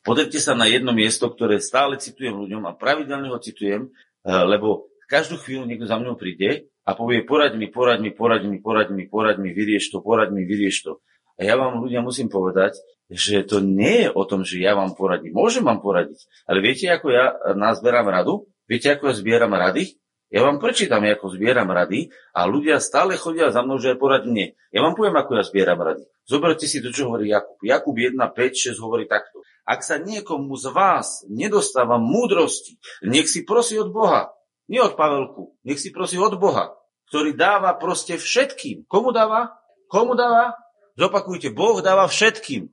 Podrite 0.00 0.40
sa 0.40 0.56
na 0.56 0.64
jedno 0.64 0.96
miesto, 0.96 1.28
ktoré 1.28 1.60
stále 1.60 2.00
citujem 2.00 2.32
ľuďom 2.32 2.64
a 2.64 2.72
pravidelne 2.72 3.28
ho 3.28 3.36
citujem, 3.36 3.92
eh, 4.24 4.32
lebo 4.32 4.88
každú 5.06 5.38
chvíľu 5.38 5.66
niekto 5.66 5.86
za 5.86 5.98
mnou 5.98 6.18
príde 6.18 6.70
a 6.82 6.94
povie, 6.94 7.22
poraď 7.22 7.58
mi, 7.58 7.66
poraď 7.70 7.98
mi, 8.02 8.10
poraď 8.10 8.42
mi, 8.46 8.58
poraď 8.58 8.88
mi, 8.90 9.04
poraď 9.06 9.36
mi, 9.42 9.50
vyrieš 9.54 9.94
to, 9.94 10.02
poraď 10.02 10.34
mi, 10.34 10.42
vyrieš 10.46 10.86
to. 10.86 10.92
A 11.36 11.46
ja 11.46 11.54
vám 11.54 11.82
ľudia 11.82 12.00
musím 12.00 12.32
povedať, 12.32 12.78
že 13.06 13.46
to 13.46 13.62
nie 13.62 14.06
je 14.06 14.08
o 14.10 14.22
tom, 14.26 14.42
že 14.42 14.58
ja 14.58 14.74
vám 14.74 14.98
poradím. 14.98 15.36
Môžem 15.36 15.62
vám 15.62 15.78
poradiť, 15.78 16.26
ale 16.48 16.58
viete, 16.58 16.90
ako 16.90 17.06
ja 17.14 17.34
nazberám 17.54 18.10
radu? 18.10 18.50
Viete, 18.66 18.90
ako 18.90 19.10
ja 19.10 19.14
zbieram 19.14 19.54
rady? 19.54 19.94
Ja 20.26 20.42
vám 20.42 20.58
prečítam, 20.58 21.06
ako 21.06 21.38
zbieram 21.38 21.70
rady 21.70 22.10
a 22.34 22.50
ľudia 22.50 22.82
stále 22.82 23.14
chodia 23.14 23.54
za 23.54 23.62
mnou, 23.62 23.78
že 23.78 23.94
aj 23.94 23.98
poradí 24.02 24.34
nie. 24.34 24.48
Ja 24.74 24.82
vám 24.82 24.98
poviem, 24.98 25.14
ako 25.14 25.38
ja 25.38 25.46
zbieram 25.46 25.78
rady. 25.78 26.02
Zoberte 26.26 26.66
si 26.66 26.82
to, 26.82 26.90
čo 26.90 27.06
hovorí 27.06 27.30
Jakub. 27.30 27.62
Jakub 27.62 27.94
1, 27.94 28.18
5, 28.18 28.74
6 28.74 28.82
hovorí 28.82 29.06
takto. 29.06 29.46
Ak 29.62 29.86
sa 29.86 30.02
niekomu 30.02 30.58
z 30.58 30.74
vás 30.74 31.22
nedostáva 31.30 32.02
múdrosti, 32.02 32.74
nech 33.06 33.30
si 33.30 33.46
prosí 33.46 33.78
od 33.78 33.94
Boha. 33.94 34.34
Nie 34.66 34.82
od 34.82 34.98
Pavelku, 34.98 35.54
nech 35.62 35.78
si 35.78 35.94
prosí 35.94 36.18
od 36.18 36.34
Boha, 36.38 36.74
ktorý 37.06 37.38
dáva 37.38 37.78
proste 37.78 38.18
všetkým. 38.18 38.90
Komu 38.90 39.14
dáva? 39.14 39.62
Komu 39.86 40.18
dáva? 40.18 40.58
Zopakujte, 40.98 41.54
Boh 41.54 41.78
dáva 41.84 42.10
všetkým. 42.10 42.66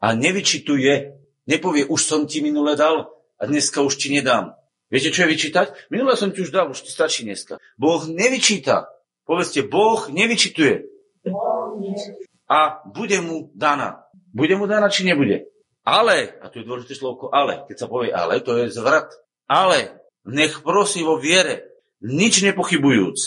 A 0.00 0.16
nevyčituje, 0.16 1.12
nepovie, 1.44 1.84
už 1.84 2.00
som 2.00 2.24
ti 2.24 2.40
minule 2.40 2.72
dal 2.72 3.12
a 3.36 3.42
dneska 3.44 3.84
už 3.84 4.00
ti 4.00 4.08
nedám. 4.08 4.56
Viete, 4.88 5.12
čo 5.12 5.28
je 5.28 5.32
vyčítať? 5.36 5.92
Minule 5.92 6.16
som 6.16 6.32
ti 6.32 6.40
už 6.40 6.50
dal, 6.50 6.72
už 6.72 6.82
ti 6.82 6.90
stačí 6.90 7.28
dneska. 7.28 7.60
Boh 7.76 8.02
nevyčíta. 8.08 8.88
Povedzte, 9.28 9.62
Boh 9.62 10.08
nevyčituje. 10.08 10.88
A 12.50 12.82
bude 12.88 13.20
mu 13.20 13.52
daná. 13.54 14.08
Bude 14.32 14.56
mu 14.56 14.66
daná, 14.66 14.88
či 14.88 15.04
nebude? 15.06 15.46
Ale, 15.84 16.38
a 16.42 16.48
tu 16.48 16.60
je 16.60 16.66
dôležité 16.66 16.98
slovko 16.98 17.30
ale, 17.30 17.66
keď 17.70 17.76
sa 17.76 17.86
povie 17.86 18.10
ale, 18.10 18.42
to 18.42 18.56
je 18.56 18.74
zvrat. 18.74 19.10
Ale, 19.46 19.99
nech 20.26 20.60
prosí 20.60 21.00
vo 21.04 21.16
viere, 21.16 21.70
nič 22.00 22.40
nepochybujúc. 22.44 23.18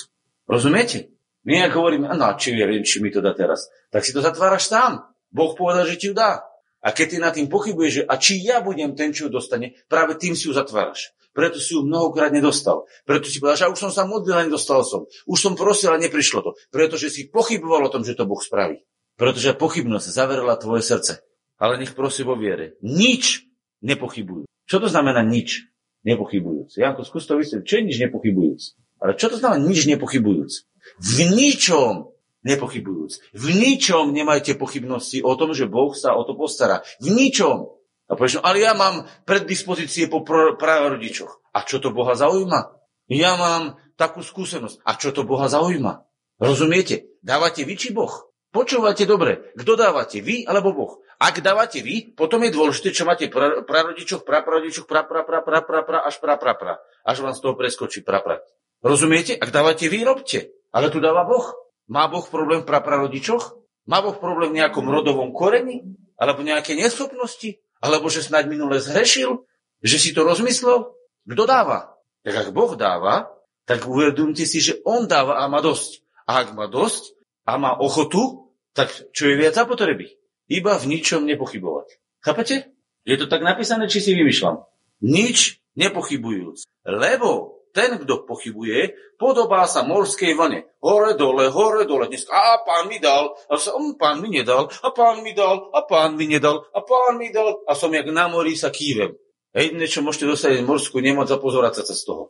Rozumiete? 0.49 1.13
My 1.43 1.67
ako 1.67 1.75
hovoríme, 1.83 2.07
no 2.15 2.27
či 2.39 2.55
ja 2.55 2.67
viem, 2.67 2.87
či 2.87 3.03
mi 3.03 3.11
to 3.11 3.19
dá 3.19 3.35
teraz. 3.35 3.67
Tak 3.91 4.07
si 4.07 4.15
to 4.15 4.23
zatváraš 4.23 4.71
sám. 4.71 5.03
Boh 5.33 5.51
povedal, 5.57 5.83
že 5.89 5.99
ti 5.99 6.07
ju 6.07 6.15
dá. 6.15 6.39
A 6.83 6.91
keď 6.91 7.05
ty 7.07 7.17
nad 7.19 7.33
tým 7.35 7.47
pochybuješ, 7.47 7.91
že 7.91 8.03
a 8.07 8.13
či 8.19 8.43
ja 8.43 8.59
budem 8.59 8.91
ten, 8.95 9.15
čo 9.15 9.27
ju 9.27 9.29
dostane, 9.31 9.75
práve 9.87 10.19
tým 10.19 10.35
si 10.35 10.47
ju 10.47 10.53
zatváraš. 10.55 11.15
Preto 11.33 11.57
si 11.57 11.73
ju 11.73 11.81
mnohokrát 11.81 12.29
nedostal. 12.29 12.85
Preto 13.09 13.25
si 13.25 13.41
povedal, 13.41 13.57
že 13.57 13.71
už 13.73 13.79
som 13.89 13.91
sa 13.91 14.05
modlil 14.05 14.37
a 14.37 14.45
nedostal 14.45 14.85
som. 14.85 15.09
Už 15.25 15.39
som 15.41 15.57
prosil 15.57 15.89
a 15.89 15.97
neprišlo 15.97 16.45
to. 16.45 16.51
Pretože 16.69 17.09
si 17.09 17.25
pochyboval 17.25 17.89
o 17.89 17.91
tom, 17.91 18.05
že 18.05 18.13
to 18.13 18.29
Boh 18.29 18.37
spraví. 18.37 18.85
Pretože 19.17 19.57
pochybnosť 19.57 20.13
zaverela 20.13 20.53
tvoje 20.61 20.85
srdce. 20.85 21.25
Ale 21.57 21.81
nech 21.81 21.97
prosí 21.97 22.21
vo 22.21 22.37
viere. 22.37 22.77
Nič 22.85 23.49
nepochybujú. 23.81 24.45
Čo 24.69 24.77
to 24.77 24.87
znamená 24.87 25.25
nič 25.25 25.72
nepochybujúc? 26.03 26.75
Janko, 26.77 27.03
skús 27.07 27.27
to 27.27 27.39
vysvetliť. 27.39 27.67
Čo 27.67 27.75
je 27.79 27.83
nič 27.87 27.97
nepochybujúc? 28.03 28.61
Ale 29.03 29.11
čo 29.19 29.27
to 29.27 29.35
znamená 29.39 29.59
nič 29.63 29.83
nepochybujúc? 29.87 30.51
V 30.99 31.17
ničom 31.35 32.13
nepochybujúc. 32.43 33.11
V 33.35 33.45
ničom 33.55 34.11
nemajte 34.11 34.59
pochybnosti 34.59 35.23
o 35.23 35.33
tom, 35.39 35.55
že 35.55 35.67
Boh 35.67 35.95
sa 35.95 36.15
o 36.15 36.23
to 36.27 36.35
postará. 36.35 36.83
V 36.99 37.11
ničom. 37.11 37.71
A 38.11 38.19
povieš, 38.19 38.43
ale 38.43 38.63
ja 38.63 38.75
mám 38.75 39.07
preddispozície 39.23 40.11
po 40.11 40.21
prarodičoch. 40.27 41.55
A 41.55 41.63
čo 41.63 41.79
to 41.79 41.95
Boha 41.95 42.19
zaujíma? 42.19 42.75
Ja 43.07 43.39
mám 43.39 43.79
takú 43.95 44.19
skúsenosť. 44.23 44.83
A 44.83 44.95
čo 44.99 45.15
to 45.15 45.23
Boha 45.23 45.47
zaujíma? 45.47 46.03
Rozumiete? 46.39 47.07
Dávate 47.23 47.63
vy 47.63 47.75
či 47.79 47.95
Boh? 47.95 48.32
Počúvate 48.53 49.09
dobre. 49.09 49.49
Kto 49.57 49.73
dávate? 49.73 50.21
Vy 50.21 50.45
alebo 50.45 50.77
Boh? 50.77 51.01
Ak 51.17 51.41
dávate 51.41 51.81
vy, 51.81 52.13
potom 52.13 52.45
je 52.45 52.53
dôležité, 52.53 52.93
čo 52.93 53.09
máte 53.09 53.25
pra, 53.25 53.65
prarodičoch, 53.65 54.21
praprarodičoch, 54.21 54.85
pra, 54.85 55.01
pra, 55.01 55.25
pra, 55.25 55.41
pra, 55.41 55.65
pra, 55.65 55.81
pra, 55.81 55.99
až 56.05 56.21
pra, 56.21 56.37
pra, 56.37 56.53
pra. 56.53 56.73
Až 57.01 57.25
vám 57.25 57.33
z 57.33 57.41
toho 57.41 57.57
preskočí 57.57 58.05
pra, 58.05 58.21
pra. 58.21 58.45
Rozumiete? 58.85 59.33
Ak 59.33 59.49
dávate 59.49 59.89
vy, 59.89 60.05
robte. 60.05 60.53
Ale 60.69 60.93
tu 60.93 61.01
dáva 61.01 61.25
Boh. 61.25 61.49
Má 61.89 62.05
Boh 62.05 62.21
problém 62.29 62.61
v 62.61 62.69
praprarodičoch? 62.69 63.57
Má 63.89 64.05
Boh 64.05 64.15
problém 64.19 64.53
v 64.53 64.61
nejakom 64.61 64.85
rodovom 64.85 65.33
koreni? 65.33 65.81
Alebo 66.19 66.45
nejaké 66.45 66.77
neschopnosti? 66.77 67.57
Alebo 67.81 68.11
že 68.13 68.21
snáď 68.21 68.53
minule 68.53 68.77
zhrešil? 68.77 69.47
Že 69.81 69.97
si 69.97 70.09
to 70.13 70.21
rozmyslel? 70.27 70.93
Kto 71.25 71.43
dáva? 71.49 71.95
Tak 72.23 72.35
ak 72.35 72.49
Boh 72.51 72.75
dáva, 72.75 73.31
tak 73.63 73.87
uvedomte 73.87 74.43
si, 74.43 74.59
že 74.59 74.79
On 74.83 75.07
dáva 75.07 75.39
a 75.39 75.47
má 75.47 75.63
dosť. 75.63 76.03
A 76.27 76.43
ak 76.43 76.55
má 76.55 76.67
dosť 76.67 77.15
a 77.47 77.59
má 77.59 77.75
ochotu, 77.75 78.42
tak 78.73 78.89
čo 79.13 79.29
je 79.29 79.37
viac 79.37 79.53
zapotreby? 79.53 80.17
Iba 80.49 80.75
v 80.81 80.89
ničom 80.97 81.23
nepochybovať. 81.29 81.87
Chápete? 82.19 82.73
Je 83.05 83.15
to 83.15 83.29
tak 83.29 83.45
napísané, 83.45 83.85
či 83.87 84.01
si 84.01 84.11
vymýšľam. 84.17 84.65
Nič 85.05 85.61
nepochybujúc. 85.77 86.65
Lebo 86.87 87.63
ten, 87.73 87.97
kto 87.97 88.23
pochybuje, 88.29 88.93
podobá 89.17 89.65
sa 89.65 89.81
morskej 89.81 90.37
vlne. 90.37 90.69
Hore, 90.79 91.17
dole, 91.17 91.49
hore, 91.49 91.89
dole. 91.89 92.05
Dnes, 92.05 92.29
a 92.29 92.61
pán 92.61 92.85
mi 92.85 93.01
dal, 93.01 93.33
a 93.49 93.57
som, 93.57 93.97
pán 93.97 94.21
mi 94.21 94.29
nedal, 94.29 94.69
a 94.69 94.89
pán 94.93 95.25
mi 95.25 95.33
dal, 95.33 95.73
a 95.73 95.81
pán 95.81 96.13
mi 96.13 96.29
nedal, 96.29 96.69
a 96.69 96.79
pán 96.85 97.17
mi 97.17 97.33
dal. 97.33 97.65
A 97.65 97.73
som 97.73 97.89
jak 97.89 98.05
na 98.13 98.29
mori 98.29 98.53
sa 98.53 98.69
kývem. 98.69 99.17
Hej, 99.57 99.73
niečo 99.73 100.05
môžete 100.05 100.29
dostať 100.29 100.61
morskú 100.65 101.01
nemoc 101.01 101.29
a 101.33 101.41
pozorať 101.41 101.81
sa 101.81 101.93
z 101.97 102.03
toho. 102.05 102.23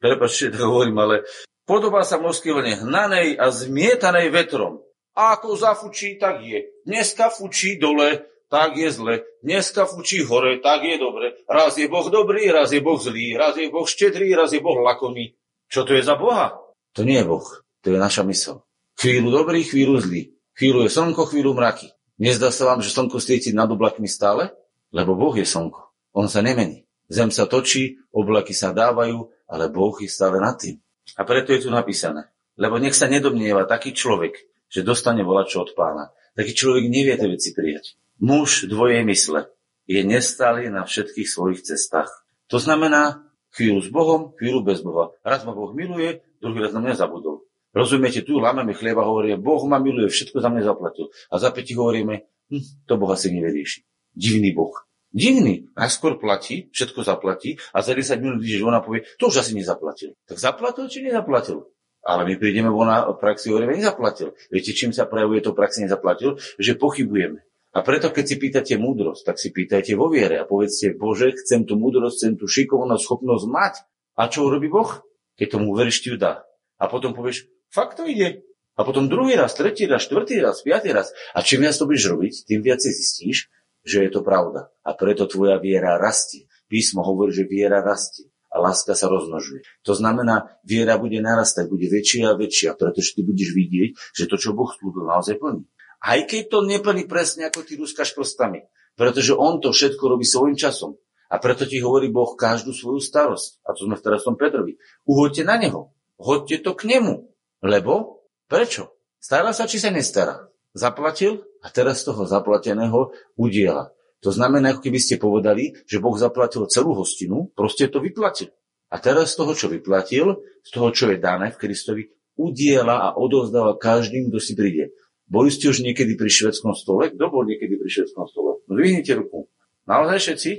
Prepačte, 0.00 0.52
to 0.52 0.64
hovorím, 0.64 0.96
ale 1.00 1.28
podobá 1.68 2.02
sa 2.02 2.16
morskej 2.16 2.56
vlne 2.56 2.88
hnanej 2.88 3.36
a 3.36 3.52
zmietanej 3.52 4.32
vetrom. 4.32 4.80
A 5.18 5.34
ako 5.34 5.58
zafučí, 5.58 6.14
tak 6.14 6.46
je. 6.46 6.78
Dneska 6.86 7.34
fučí 7.34 7.74
dole, 7.74 8.30
tak 8.46 8.78
je 8.78 8.86
zle. 8.94 9.26
Dneska 9.42 9.90
fučí 9.90 10.22
hore, 10.22 10.62
tak 10.62 10.86
je 10.86 10.94
dobre. 10.94 11.42
Raz 11.50 11.74
je 11.74 11.90
Boh 11.90 12.06
dobrý, 12.06 12.46
raz 12.54 12.70
je 12.70 12.78
Boh 12.78 13.02
zlý, 13.02 13.34
raz 13.34 13.58
je 13.58 13.66
Boh 13.66 13.82
štedrý, 13.82 14.30
raz 14.38 14.54
je 14.54 14.62
Boh 14.62 14.78
lakomý. 14.78 15.34
Čo 15.66 15.82
to 15.82 15.98
je 15.98 16.06
za 16.06 16.14
Boha? 16.14 16.54
To 16.94 17.02
nie 17.02 17.18
je 17.18 17.26
Boh, 17.26 17.46
to 17.82 17.90
je 17.90 17.98
naša 17.98 18.22
mysl. 18.30 18.62
Chvíľu 18.94 19.42
dobrý, 19.42 19.66
chvíľu 19.66 19.98
zlý. 19.98 20.38
Chvíľu 20.54 20.86
je 20.86 20.90
slnko, 20.94 21.34
chvíľu 21.34 21.54
mraky. 21.58 21.90
Nezdá 22.18 22.54
sa 22.54 22.70
vám, 22.70 22.82
že 22.82 22.94
slnko 22.94 23.18
svieti 23.18 23.50
nad 23.50 23.66
oblakmi 23.66 24.06
stále? 24.06 24.54
Lebo 24.94 25.18
Boh 25.18 25.34
je 25.34 25.46
slnko. 25.46 25.82
On 26.14 26.30
sa 26.30 26.46
nemení. 26.46 26.86
Zem 27.10 27.34
sa 27.34 27.50
točí, 27.50 27.98
oblaky 28.14 28.54
sa 28.54 28.70
dávajú, 28.70 29.34
ale 29.50 29.66
Boh 29.66 29.98
je 29.98 30.10
stále 30.10 30.38
nad 30.38 30.54
tým. 30.54 30.78
A 31.18 31.26
preto 31.26 31.50
je 31.50 31.66
tu 31.66 31.70
napísané. 31.74 32.30
Lebo 32.58 32.78
nech 32.78 32.94
sa 32.94 33.06
nedomnieva 33.06 33.66
taký 33.70 33.94
človek, 33.94 34.34
že 34.68 34.86
dostane 34.86 35.24
volačo 35.24 35.64
od 35.64 35.72
pána. 35.72 36.12
Taký 36.38 36.52
človek 36.54 36.84
nevie 36.86 37.16
tie 37.18 37.28
veci 37.28 37.50
prijať. 37.56 37.98
Muž 38.22 38.68
dvojej 38.70 39.02
mysle 39.08 39.50
je 39.88 40.04
nestály 40.04 40.68
na 40.68 40.84
všetkých 40.84 41.28
svojich 41.28 41.64
cestách. 41.64 42.12
To 42.52 42.60
znamená 42.60 43.24
chvíľu 43.52 43.80
s 43.82 43.88
Bohom, 43.88 44.36
chvíľu 44.36 44.60
bez 44.64 44.84
Boha. 44.84 45.16
Raz 45.24 45.42
ma 45.48 45.56
Boh 45.56 45.72
miluje, 45.72 46.20
druhý 46.38 46.62
raz 46.62 46.72
na 46.76 46.84
mňa 46.84 46.94
zabudol. 47.00 47.48
Rozumiete, 47.72 48.24
tu 48.24 48.40
lámeme 48.40 48.72
chlieba, 48.72 49.04
hovorí, 49.04 49.36
Boh 49.36 49.60
ma 49.68 49.80
miluje, 49.80 50.08
všetko 50.08 50.40
za 50.40 50.48
mňa 50.48 50.62
zaplatil. 50.64 51.12
A 51.32 51.36
za 51.36 51.52
päti 51.52 51.76
hovoríme, 51.76 52.28
hm, 52.52 52.88
to 52.88 52.94
Boha 52.96 53.16
si 53.16 53.32
nevyrieši. 53.32 53.84
Divný 54.12 54.52
Boh. 54.56 54.74
Divný. 55.08 55.72
Najskôr 55.72 56.20
platí, 56.20 56.68
všetko 56.72 57.00
zaplatí 57.00 57.56
a 57.72 57.80
za 57.80 57.96
10 57.96 58.20
minút, 58.20 58.44
že 58.44 58.60
ona 58.60 58.84
povie, 58.84 59.08
to 59.16 59.32
už 59.32 59.40
asi 59.40 59.56
nezaplatil. 59.56 60.12
Tak 60.28 60.36
zaplatil 60.36 60.84
či 60.92 61.00
nezaplatil? 61.00 61.64
Ale 62.08 62.24
my 62.24 62.40
prídeme 62.40 62.72
von 62.72 62.88
na 62.88 63.04
praxi, 63.12 63.52
hovoríme, 63.52 63.76
nezaplatil. 63.76 64.32
Viete, 64.48 64.72
čím 64.72 64.96
sa 64.96 65.04
prejavuje 65.04 65.44
to 65.44 65.52
praxi 65.52 65.84
nezaplatil? 65.84 66.40
Že 66.56 66.80
pochybujeme. 66.80 67.44
A 67.76 67.84
preto, 67.84 68.08
keď 68.08 68.24
si 68.24 68.36
pýtate 68.40 68.74
múdrosť, 68.80 69.28
tak 69.28 69.36
si 69.36 69.52
pýtajte 69.52 69.92
vo 69.92 70.08
viere 70.08 70.40
a 70.40 70.48
povedzte, 70.48 70.96
Bože, 70.96 71.36
chcem 71.36 71.68
tú 71.68 71.76
múdrosť, 71.76 72.16
chcem 72.16 72.32
tú 72.40 72.48
šikovnosť, 72.48 73.04
schopnosť 73.04 73.44
mať. 73.52 73.74
A 74.16 74.32
čo 74.32 74.48
urobí 74.48 74.72
Boh? 74.72 74.88
Keď 75.36 75.46
tomu 75.52 75.76
uveríš, 75.76 76.00
ti 76.00 76.08
ju 76.08 76.16
dá. 76.16 76.48
A 76.80 76.88
potom 76.88 77.12
povieš, 77.12 77.44
fakt 77.68 78.00
to 78.00 78.08
ide. 78.08 78.40
A 78.80 78.88
potom 78.88 79.12
druhý 79.12 79.36
raz, 79.36 79.52
tretí 79.52 79.84
raz, 79.84 80.08
štvrtý 80.08 80.40
raz, 80.40 80.64
piatý 80.64 80.96
raz. 80.96 81.12
A 81.36 81.44
čím 81.44 81.68
viac 81.68 81.76
to 81.76 81.84
budeš 81.84 82.08
robiť, 82.08 82.34
tým 82.48 82.64
viac 82.64 82.80
si 82.80 82.88
zistíš, 82.88 83.52
že 83.84 84.08
je 84.08 84.10
to 84.16 84.24
pravda. 84.24 84.72
A 84.80 84.96
preto 84.96 85.28
tvoja 85.28 85.60
viera 85.60 86.00
rastie. 86.00 86.48
Písmo 86.72 87.04
hovorí, 87.04 87.36
že 87.36 87.44
viera 87.44 87.84
rastie 87.84 88.27
a 88.48 88.56
láska 88.58 88.96
sa 88.96 89.12
rozmnožuje. 89.12 89.64
To 89.84 89.92
znamená, 89.92 90.56
viera 90.64 90.96
bude 90.96 91.20
narastať, 91.20 91.68
bude 91.68 91.88
väčšia 91.88 92.32
a 92.32 92.38
väčšia, 92.38 92.74
pretože 92.74 93.12
ty 93.12 93.20
budeš 93.24 93.52
vidieť, 93.52 93.90
že 94.16 94.24
to, 94.24 94.40
čo 94.40 94.56
Boh 94.56 94.72
slúbil, 94.72 95.04
naozaj 95.04 95.36
plní. 95.36 95.68
Aj 95.98 96.20
keď 96.24 96.42
to 96.48 96.58
neplní 96.64 97.10
presne 97.10 97.50
ako 97.50 97.66
ty 97.66 97.74
ruskaš 97.74 98.14
prstami. 98.14 98.64
Pretože 98.98 99.34
on 99.34 99.62
to 99.62 99.70
všetko 99.70 100.04
robí 100.10 100.26
svojim 100.26 100.58
časom. 100.58 100.98
A 101.28 101.36
preto 101.38 101.68
ti 101.68 101.78
hovorí 101.78 102.08
Boh 102.08 102.34
každú 102.34 102.72
svoju 102.72 102.98
starosť. 102.98 103.62
A 103.68 103.76
to 103.76 103.84
sme 103.84 104.00
v 104.00 104.02
tom 104.02 104.34
Petrovi. 104.34 104.80
Uhoďte 105.04 105.42
na 105.44 105.60
neho. 105.60 105.92
Hoďte 106.16 106.64
to 106.64 106.72
k 106.74 106.88
nemu. 106.88 107.30
Lebo? 107.62 108.24
Prečo? 108.48 108.96
Stará 109.20 109.52
sa, 109.52 109.68
či 109.68 109.76
sa 109.78 109.92
nestará? 109.92 110.48
Zaplatil 110.72 111.44
a 111.60 111.68
teraz 111.68 112.06
toho 112.06 112.24
zaplateného 112.24 113.12
udiela. 113.36 113.92
To 114.26 114.34
znamená, 114.34 114.74
ako 114.74 114.82
keby 114.90 114.98
ste 114.98 115.22
povedali, 115.22 115.74
že 115.86 116.02
Boh 116.02 116.18
zaplatil 116.18 116.66
celú 116.66 116.94
hostinu, 116.98 117.54
proste 117.54 117.86
to 117.86 118.02
vyplatil. 118.02 118.50
A 118.90 118.98
teraz 118.98 119.36
z 119.36 119.44
toho, 119.44 119.52
čo 119.54 119.66
vyplatil, 119.70 120.42
z 120.64 120.70
toho, 120.74 120.88
čo 120.90 121.12
je 121.12 121.20
dané 121.20 121.54
v 121.54 121.60
Kristovi, 121.60 122.02
udiela 122.34 123.04
a 123.04 123.08
odozdáva 123.14 123.78
každým, 123.78 124.32
kto 124.32 124.38
si 124.42 124.58
príde. 124.58 124.96
Boli 125.28 125.52
ste 125.52 125.68
už 125.68 125.84
niekedy 125.84 126.16
pri 126.16 126.32
švedskom 126.32 126.72
stole? 126.72 127.12
Kto 127.12 127.28
bol 127.28 127.44
niekedy 127.44 127.76
pri 127.76 127.88
švedskom 127.90 128.24
stole? 128.32 128.64
No 128.64 128.72
dvihnite 128.72 129.12
ruku. 129.12 129.46
Naozaj 129.84 130.18
všetci? 130.18 130.50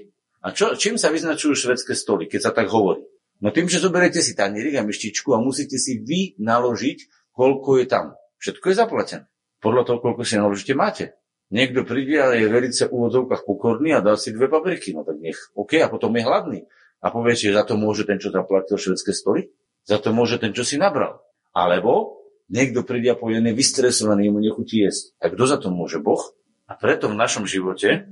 A 0.46 0.56
čo, 0.56 0.78
čím 0.78 0.96
sa 0.96 1.12
vyznačujú 1.12 1.58
švedské 1.58 1.98
stoly, 1.98 2.30
keď 2.30 2.40
sa 2.40 2.52
tak 2.54 2.70
hovorí? 2.72 3.04
No 3.44 3.50
tým, 3.50 3.68
že 3.68 3.84
zoberiete 3.84 4.24
si 4.24 4.38
tanierik 4.38 4.78
a 4.78 4.86
myštičku 4.86 5.36
a 5.36 5.42
musíte 5.42 5.76
si 5.76 6.00
vy 6.00 6.40
naložiť, 6.40 7.32
koľko 7.34 7.82
je 7.82 7.86
tam. 7.88 8.06
Všetko 8.40 8.66
je 8.72 8.76
zaplatené. 8.76 9.24
Podľa 9.60 9.84
toho, 9.84 9.98
koľko 10.00 10.22
si 10.24 10.40
naložíte, 10.40 10.76
máte. 10.76 11.19
Niekto 11.50 11.82
príde 11.82 12.22
a 12.22 12.30
je 12.38 12.46
velice 12.46 12.86
v 12.86 12.94
úvodzovkách 12.94 13.42
pokorný 13.42 13.98
a 13.98 14.06
dá 14.06 14.14
si 14.14 14.30
dve 14.30 14.46
papriky, 14.46 14.94
no 14.94 15.02
tak 15.02 15.18
nech, 15.18 15.50
OK, 15.58 15.82
a 15.82 15.90
potom 15.90 16.14
je 16.14 16.22
hladný. 16.22 16.60
A 17.02 17.10
povie 17.10 17.34
že 17.34 17.58
za 17.58 17.66
to 17.66 17.74
môže 17.74 18.06
ten, 18.06 18.22
čo 18.22 18.30
zaplatil 18.30 18.78
švedské 18.78 19.16
stoly? 19.16 19.50
Za 19.82 19.98
to 19.98 20.14
môže 20.14 20.38
ten, 20.38 20.54
čo 20.54 20.62
si 20.62 20.78
nabral. 20.78 21.26
Alebo 21.50 22.22
niekto 22.54 22.86
príde 22.86 23.10
a 23.10 23.18
povie, 23.18 23.42
je 23.42 23.58
vystresovaný, 23.58 24.30
mu 24.30 24.38
nechutí 24.38 24.86
jesť. 24.86 25.18
A 25.18 25.34
kto 25.34 25.44
za 25.50 25.58
to 25.58 25.74
môže? 25.74 25.98
Boh? 25.98 26.22
A 26.70 26.78
preto 26.78 27.10
v 27.10 27.18
našom 27.18 27.50
živote 27.50 28.06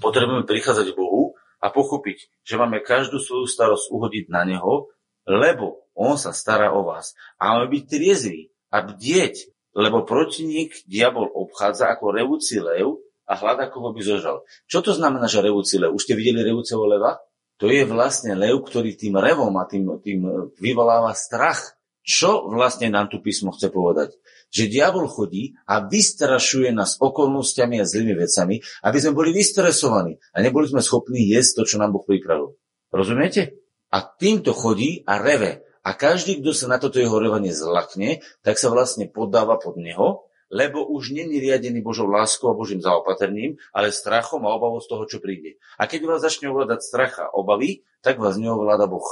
potrebujeme 0.00 0.48
prichádzať 0.48 0.96
k 0.96 0.96
Bohu 0.96 1.36
a 1.60 1.68
pochopiť, 1.68 2.30
že 2.40 2.56
máme 2.56 2.80
každú 2.80 3.20
svoju 3.20 3.44
starosť 3.44 3.92
uhodiť 3.92 4.24
na 4.32 4.48
Neho, 4.48 4.88
lebo 5.28 5.84
On 5.92 6.16
sa 6.16 6.32
stará 6.32 6.72
o 6.72 6.86
vás. 6.86 7.12
A 7.36 7.52
máme 7.52 7.68
byť 7.74 7.82
triezví 7.84 8.54
a 8.72 8.86
bdieť, 8.86 9.50
lebo 9.78 10.02
protivník 10.02 10.82
diabol 10.90 11.30
obchádza 11.30 11.94
ako 11.94 12.10
revúci 12.10 12.58
lev 12.58 12.98
a 13.30 13.38
hľadá, 13.38 13.70
koho 13.70 13.94
by 13.94 14.02
zožal. 14.02 14.42
Čo 14.66 14.82
to 14.82 14.90
znamená, 14.90 15.30
že 15.30 15.38
revúci 15.38 15.78
lev? 15.78 15.94
Už 15.94 16.02
ste 16.02 16.18
videli 16.18 16.42
revúceho 16.42 16.82
leva? 16.82 17.22
To 17.62 17.70
je 17.70 17.86
vlastne 17.86 18.34
lev, 18.34 18.58
ktorý 18.66 18.98
tým 18.98 19.14
revom 19.14 19.54
a 19.54 19.70
tým, 19.70 20.02
tým 20.02 20.50
vyvoláva 20.58 21.14
strach. 21.14 21.78
Čo 22.02 22.48
vlastne 22.50 22.90
nám 22.90 23.12
tu 23.12 23.22
písmo 23.22 23.54
chce 23.54 23.70
povedať? 23.70 24.16
Že 24.48 24.72
diabol 24.72 25.06
chodí 25.06 25.54
a 25.68 25.84
vystrašuje 25.84 26.72
nás 26.72 26.96
okolnostiami 26.98 27.78
a 27.78 27.84
zlými 27.84 28.16
vecami, 28.16 28.58
aby 28.82 28.98
sme 28.98 29.12
boli 29.12 29.30
vystresovaní 29.36 30.16
a 30.32 30.40
neboli 30.40 30.66
sme 30.66 30.80
schopní 30.80 31.28
jesť 31.28 31.62
to, 31.62 31.62
čo 31.68 31.76
nám 31.76 31.92
Boh 31.92 32.02
pripravil. 32.02 32.56
Rozumiete? 32.88 33.60
A 33.92 34.00
týmto 34.02 34.56
chodí 34.56 35.04
a 35.04 35.20
reve. 35.20 35.67
A 35.86 35.94
každý, 35.94 36.40
kto 36.40 36.50
sa 36.54 36.66
na 36.66 36.78
toto 36.80 36.98
jeho 36.98 37.16
revanie 37.18 37.54
zlakne, 37.54 38.24
tak 38.42 38.56
sa 38.56 38.72
vlastne 38.72 39.06
podáva 39.06 39.58
pod 39.60 39.78
neho, 39.78 40.28
lebo 40.48 40.88
už 40.88 41.12
není 41.12 41.40
riadený 41.40 41.84
Božou 41.84 42.08
láskou 42.08 42.48
a 42.48 42.56
Božím 42.56 42.80
zaopatrním, 42.80 43.60
ale 43.72 43.92
strachom 43.92 44.48
a 44.48 44.56
obavou 44.56 44.80
z 44.80 44.88
toho, 44.88 45.04
čo 45.04 45.20
príde. 45.20 45.60
A 45.76 45.84
keď 45.84 46.08
vás 46.08 46.24
začne 46.24 46.48
ovládať 46.48 46.80
strach 46.80 47.14
a 47.20 47.28
obavy, 47.36 47.84
tak 48.00 48.16
vás 48.16 48.40
neovláda 48.40 48.88
Boh. 48.88 49.04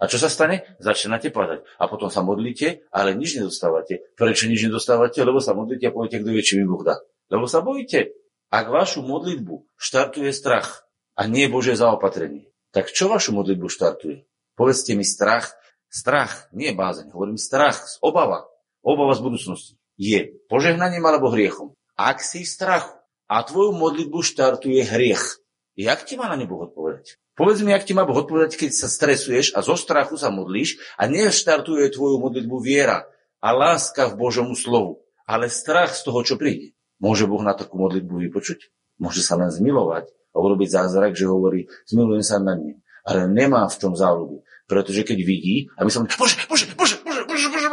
A 0.00 0.08
čo 0.08 0.16
sa 0.16 0.32
stane? 0.32 0.64
Začínate 0.80 1.28
padať. 1.28 1.62
A 1.76 1.84
potom 1.84 2.08
sa 2.08 2.24
modlíte, 2.24 2.88
ale 2.88 3.12
nič 3.12 3.36
nedostávate. 3.36 4.00
Prečo 4.16 4.48
nič 4.48 4.64
nedostávate? 4.64 5.20
Lebo 5.20 5.44
sa 5.44 5.52
modlíte 5.52 5.92
a 5.92 5.94
poviete, 5.94 6.24
kto 6.24 6.32
vie, 6.32 6.42
či 6.42 6.56
mi 6.56 6.64
Boh 6.64 6.80
dá. 6.80 6.96
Lebo 7.28 7.44
sa 7.44 7.60
bojíte. 7.60 8.16
Ak 8.50 8.72
vašu 8.72 9.04
modlitbu 9.04 9.78
štartuje 9.78 10.32
strach 10.34 10.88
a 11.14 11.28
nie 11.28 11.46
Božie 11.46 11.78
zaopatrenie, 11.78 12.50
tak 12.72 12.90
čo 12.90 13.06
vašu 13.06 13.36
modlitbu 13.36 13.68
štartuje? 13.70 14.26
Povedzte 14.56 14.96
mi 14.96 15.06
strach, 15.06 15.54
Strach, 15.90 16.46
nie 16.54 16.70
bázeň, 16.70 17.10
hovorím 17.10 17.34
strach, 17.34 17.82
obava, 17.98 18.46
obava 18.80 19.12
z 19.18 19.20
budúcnosti 19.26 19.72
je 20.00 20.32
požehnaním 20.48 21.04
alebo 21.04 21.28
hriechom. 21.28 21.76
Ak 22.00 22.24
si 22.24 22.48
v 22.48 22.48
strachu 22.48 22.96
a 23.28 23.44
tvoju 23.44 23.76
modlitbu 23.76 24.24
štartuje 24.24 24.80
hriech, 24.80 25.44
jak 25.76 26.00
ti 26.08 26.16
má 26.16 26.32
na 26.32 26.40
ne 26.40 26.48
Boh 26.48 26.64
odpovedať? 26.64 27.20
Povedz 27.36 27.60
mi, 27.60 27.76
jak 27.76 27.84
ti 27.84 27.92
má 27.92 28.08
Boh 28.08 28.16
odpovedať, 28.16 28.56
keď 28.56 28.70
sa 28.72 28.88
stresuješ 28.88 29.52
a 29.52 29.60
zo 29.60 29.76
strachu 29.76 30.16
sa 30.16 30.32
modlíš 30.32 30.80
a 30.96 31.04
neštartuje 31.04 31.92
tvoju 31.92 32.16
modlitbu 32.16 32.56
viera 32.64 33.04
a 33.44 33.52
láska 33.52 34.08
v 34.08 34.16
Božomu 34.16 34.56
slovu, 34.56 35.04
ale 35.28 35.52
strach 35.52 35.92
z 35.92 36.08
toho, 36.08 36.24
čo 36.24 36.40
príde. 36.40 36.72
Môže 36.96 37.28
Boh 37.28 37.40
na 37.44 37.52
takú 37.52 37.76
modlitbu 37.76 38.24
vypočuť? 38.28 38.72
Môže 39.00 39.20
sa 39.20 39.36
len 39.36 39.52
zmilovať 39.52 40.08
a 40.32 40.36
urobiť 40.40 40.68
zázrak, 40.68 41.12
že 41.16 41.28
hovorí, 41.28 41.68
zmilujem 41.88 42.24
sa 42.24 42.40
na 42.40 42.56
ním. 42.56 42.80
Ale 43.00 43.24
nemá 43.24 43.64
v 43.64 43.80
tom 43.80 43.96
záľuby. 43.96 44.44
Pretože 44.70 45.02
keď 45.02 45.18
vidí, 45.26 45.66
a 45.74 45.82
my 45.82 45.90
sa 45.90 46.06
bože, 46.06 46.46
bože, 46.46 46.46
bože, 46.46 46.70
bože, 46.78 46.94
bože, 47.02 47.24
bože, 47.26 47.48
bože, 47.50 47.68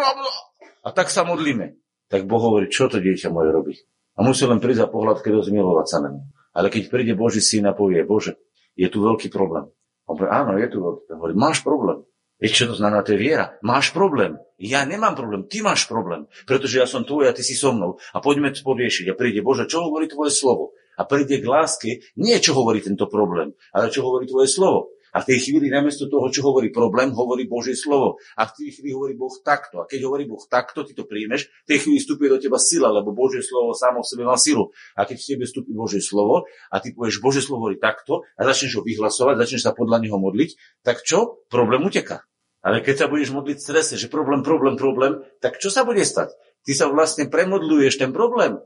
a 0.88 0.90
tak 0.96 1.12
sa 1.12 1.28
modlíme. 1.28 1.76
Tak 2.08 2.24
Boh 2.24 2.40
hovorí, 2.40 2.72
čo 2.72 2.88
to 2.88 3.04
dieťa 3.04 3.28
moje 3.28 3.52
robí. 3.52 3.74
A 4.16 4.24
musí 4.24 4.48
len 4.48 4.64
prísť 4.64 4.88
za 4.88 4.90
pohľad, 4.90 5.20
keď 5.20 5.44
zmilovať 5.44 5.88
sa 5.92 6.00
na 6.00 6.16
ňu. 6.16 6.22
Ale 6.56 6.72
keď 6.72 6.88
príde 6.88 7.14
Boží 7.14 7.44
syn 7.44 7.68
a 7.68 7.76
povie, 7.76 8.02
Bože, 8.08 8.40
je 8.74 8.88
tu 8.88 9.04
veľký 9.04 9.28
problém. 9.28 9.68
On 10.08 10.16
povie, 10.16 10.32
áno, 10.32 10.56
je 10.56 10.68
tu 10.72 10.80
veľký 10.80 11.04
problém. 11.12 11.36
Máš 11.36 11.60
problém. 11.62 12.08
Vieš, 12.40 12.54
čo 12.56 12.66
to 12.72 12.76
znamená, 12.80 13.04
to 13.04 13.14
je 13.14 13.20
viera. 13.20 13.60
Máš 13.60 13.92
problém. 13.92 14.40
Ja 14.58 14.88
nemám 14.88 15.14
problém, 15.14 15.46
ty 15.46 15.60
máš 15.60 15.86
problém. 15.86 16.26
Pretože 16.48 16.80
ja 16.80 16.88
som 16.88 17.04
tvoj 17.04 17.30
a 17.30 17.36
ty 17.36 17.44
si 17.44 17.54
so 17.54 17.76
mnou. 17.76 18.00
A 18.16 18.24
poďme 18.24 18.56
to 18.56 18.64
poriešiť. 18.64 19.12
A 19.12 19.18
príde, 19.20 19.44
Bože, 19.44 19.68
čo 19.68 19.84
hovorí 19.86 20.08
tvoje 20.08 20.32
slovo? 20.32 20.74
A 20.98 21.06
príde 21.06 21.38
k 21.38 21.46
láske, 21.46 22.02
nie 22.18 22.34
čo 22.42 22.58
hovorí 22.58 22.82
tento 22.82 23.06
problém, 23.06 23.54
ale 23.70 23.94
čo 23.94 24.02
hovorí 24.02 24.26
tvoje 24.26 24.50
slovo. 24.50 24.97
A 25.18 25.26
v 25.26 25.34
tej 25.34 25.50
chvíli 25.50 25.74
namiesto 25.74 26.06
toho, 26.06 26.30
čo 26.30 26.46
hovorí 26.46 26.70
problém, 26.70 27.10
hovorí 27.10 27.50
Božie 27.50 27.74
slovo. 27.74 28.22
A 28.38 28.46
v 28.46 28.54
tej 28.54 28.68
chvíli 28.78 28.94
hovorí 28.94 29.18
Boh 29.18 29.34
takto. 29.42 29.82
A 29.82 29.90
keď 29.90 30.06
hovorí 30.06 30.30
Boh 30.30 30.46
takto, 30.46 30.86
ty 30.86 30.94
to 30.94 31.10
príjmeš, 31.10 31.50
v 31.66 31.74
tej 31.74 31.78
chvíli 31.82 31.98
vstupuje 31.98 32.30
do 32.30 32.38
teba 32.38 32.62
sila, 32.62 32.94
lebo 32.94 33.18
Božie 33.18 33.42
slovo 33.42 33.74
samo 33.74 34.06
v 34.06 34.10
sebe 34.14 34.30
má 34.30 34.38
silu. 34.38 34.70
A 34.94 35.10
keď 35.10 35.18
v 35.18 35.26
tebe 35.34 35.44
vstupí 35.50 35.74
Božie 35.74 36.06
slovo 36.06 36.46
a 36.70 36.78
ty 36.78 36.94
povieš, 36.94 37.18
Božie 37.18 37.42
slovo 37.42 37.66
hovorí 37.66 37.82
takto 37.82 38.30
a 38.38 38.46
začneš 38.46 38.78
ho 38.78 38.82
vyhlasovať, 38.86 39.42
začneš 39.42 39.66
sa 39.66 39.74
podľa 39.74 40.06
neho 40.06 40.22
modliť, 40.22 40.86
tak 40.86 41.02
čo? 41.02 41.42
Problém 41.50 41.82
uteká. 41.82 42.22
Ale 42.62 42.86
keď 42.86 43.06
sa 43.06 43.10
budeš 43.10 43.34
modliť 43.34 43.58
v 43.58 43.66
strese, 43.66 43.94
že 43.98 44.14
problém, 44.14 44.46
problém, 44.46 44.78
problém, 44.78 45.26
tak 45.42 45.58
čo 45.58 45.74
sa 45.74 45.82
bude 45.82 46.06
stať? 46.06 46.30
Ty 46.62 46.72
sa 46.78 46.86
vlastne 46.94 47.26
premodluješ 47.26 47.98
ten 47.98 48.14
problém. 48.14 48.62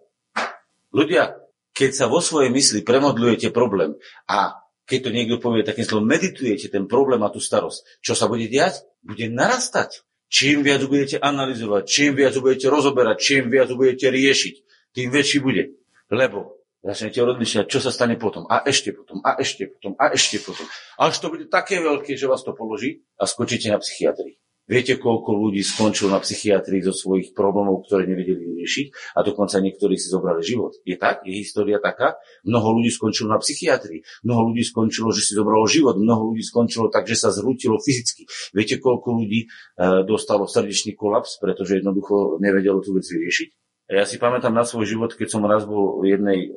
Ľudia, 0.92 1.40
keď 1.72 1.92
sa 1.96 2.06
vo 2.12 2.20
svojej 2.20 2.52
mysli 2.52 2.84
premodlujete 2.84 3.54
problém 3.56 3.96
a 4.28 4.60
keď 4.86 5.00
to 5.08 5.10
niekto 5.14 5.36
povie 5.38 5.66
takým 5.66 5.86
slovom, 5.86 6.10
meditujete 6.10 6.68
ten 6.68 6.90
problém 6.90 7.22
a 7.22 7.30
tú 7.30 7.40
starosť, 7.40 8.02
čo 8.04 8.14
sa 8.18 8.26
bude 8.28 8.50
diať? 8.50 8.84
Bude 9.02 9.30
narastať. 9.30 10.04
Čím 10.32 10.64
viac 10.64 10.80
budete 10.88 11.20
analyzovať, 11.20 11.84
čím 11.92 12.16
viac 12.16 12.32
budete 12.40 12.72
rozoberať, 12.72 13.20
čím 13.20 13.52
viac 13.52 13.68
budete 13.76 14.08
riešiť, 14.08 14.56
tým 14.96 15.12
väčší 15.12 15.44
bude. 15.44 15.76
Lebo 16.08 16.56
začnete 16.80 17.20
rozmýšľať, 17.20 17.66
čo 17.68 17.84
sa 17.84 17.92
stane 17.92 18.16
potom. 18.16 18.48
A 18.48 18.64
ešte 18.64 18.96
potom, 18.96 19.20
a 19.28 19.36
ešte 19.38 19.68
potom, 19.68 19.92
a 20.00 20.16
ešte 20.16 20.40
potom. 20.40 20.64
Až 20.98 21.20
to 21.20 21.28
bude 21.36 21.52
také 21.52 21.84
veľké, 21.84 22.16
že 22.16 22.32
vás 22.32 22.48
to 22.48 22.56
položí 22.56 23.04
a 23.20 23.28
skočíte 23.28 23.70
na 23.70 23.84
psychiatrii. 23.84 24.40
Viete, 24.72 24.96
koľko 24.96 25.36
ľudí 25.36 25.60
skončilo 25.68 26.16
na 26.16 26.24
psychiatrii 26.24 26.80
zo 26.80 26.96
svojich 26.96 27.36
problémov, 27.36 27.84
ktoré 27.84 28.08
nevedeli 28.08 28.56
riešiť 28.64 29.20
a 29.20 29.20
dokonca 29.20 29.60
niektorí 29.60 30.00
si 30.00 30.08
zobrali 30.08 30.40
život. 30.40 30.80
Je 30.88 30.96
tak? 30.96 31.28
Je 31.28 31.44
história 31.44 31.76
taká? 31.84 32.16
Mnoho 32.48 32.80
ľudí 32.80 32.88
skončilo 32.88 33.36
na 33.36 33.44
psychiatrii. 33.44 34.00
Mnoho 34.24 34.56
ľudí 34.56 34.64
skončilo, 34.64 35.12
že 35.12 35.28
si 35.28 35.36
zobralo 35.36 35.68
život. 35.68 36.00
Mnoho 36.00 36.32
ľudí 36.32 36.40
skončilo 36.40 36.88
tak, 36.88 37.04
že 37.04 37.20
sa 37.20 37.36
zrútilo 37.36 37.84
fyzicky. 37.84 38.32
Viete, 38.56 38.80
koľko 38.80 39.12
ľudí 39.20 39.44
e, 39.44 39.48
dostalo 40.08 40.48
srdečný 40.48 40.96
kolaps, 40.96 41.44
pretože 41.44 41.84
jednoducho 41.84 42.40
nevedelo 42.40 42.80
tú 42.80 42.96
vec 42.96 43.04
vyriešiť? 43.04 43.50
Ja 43.92 44.08
si 44.08 44.24
pamätám 44.24 44.56
na 44.56 44.64
svoj 44.64 44.88
život, 44.88 45.12
keď 45.20 45.36
som 45.36 45.44
raz 45.44 45.68
bol 45.68 46.00
v 46.00 46.16
jednej 46.16 46.48
e, 46.48 46.50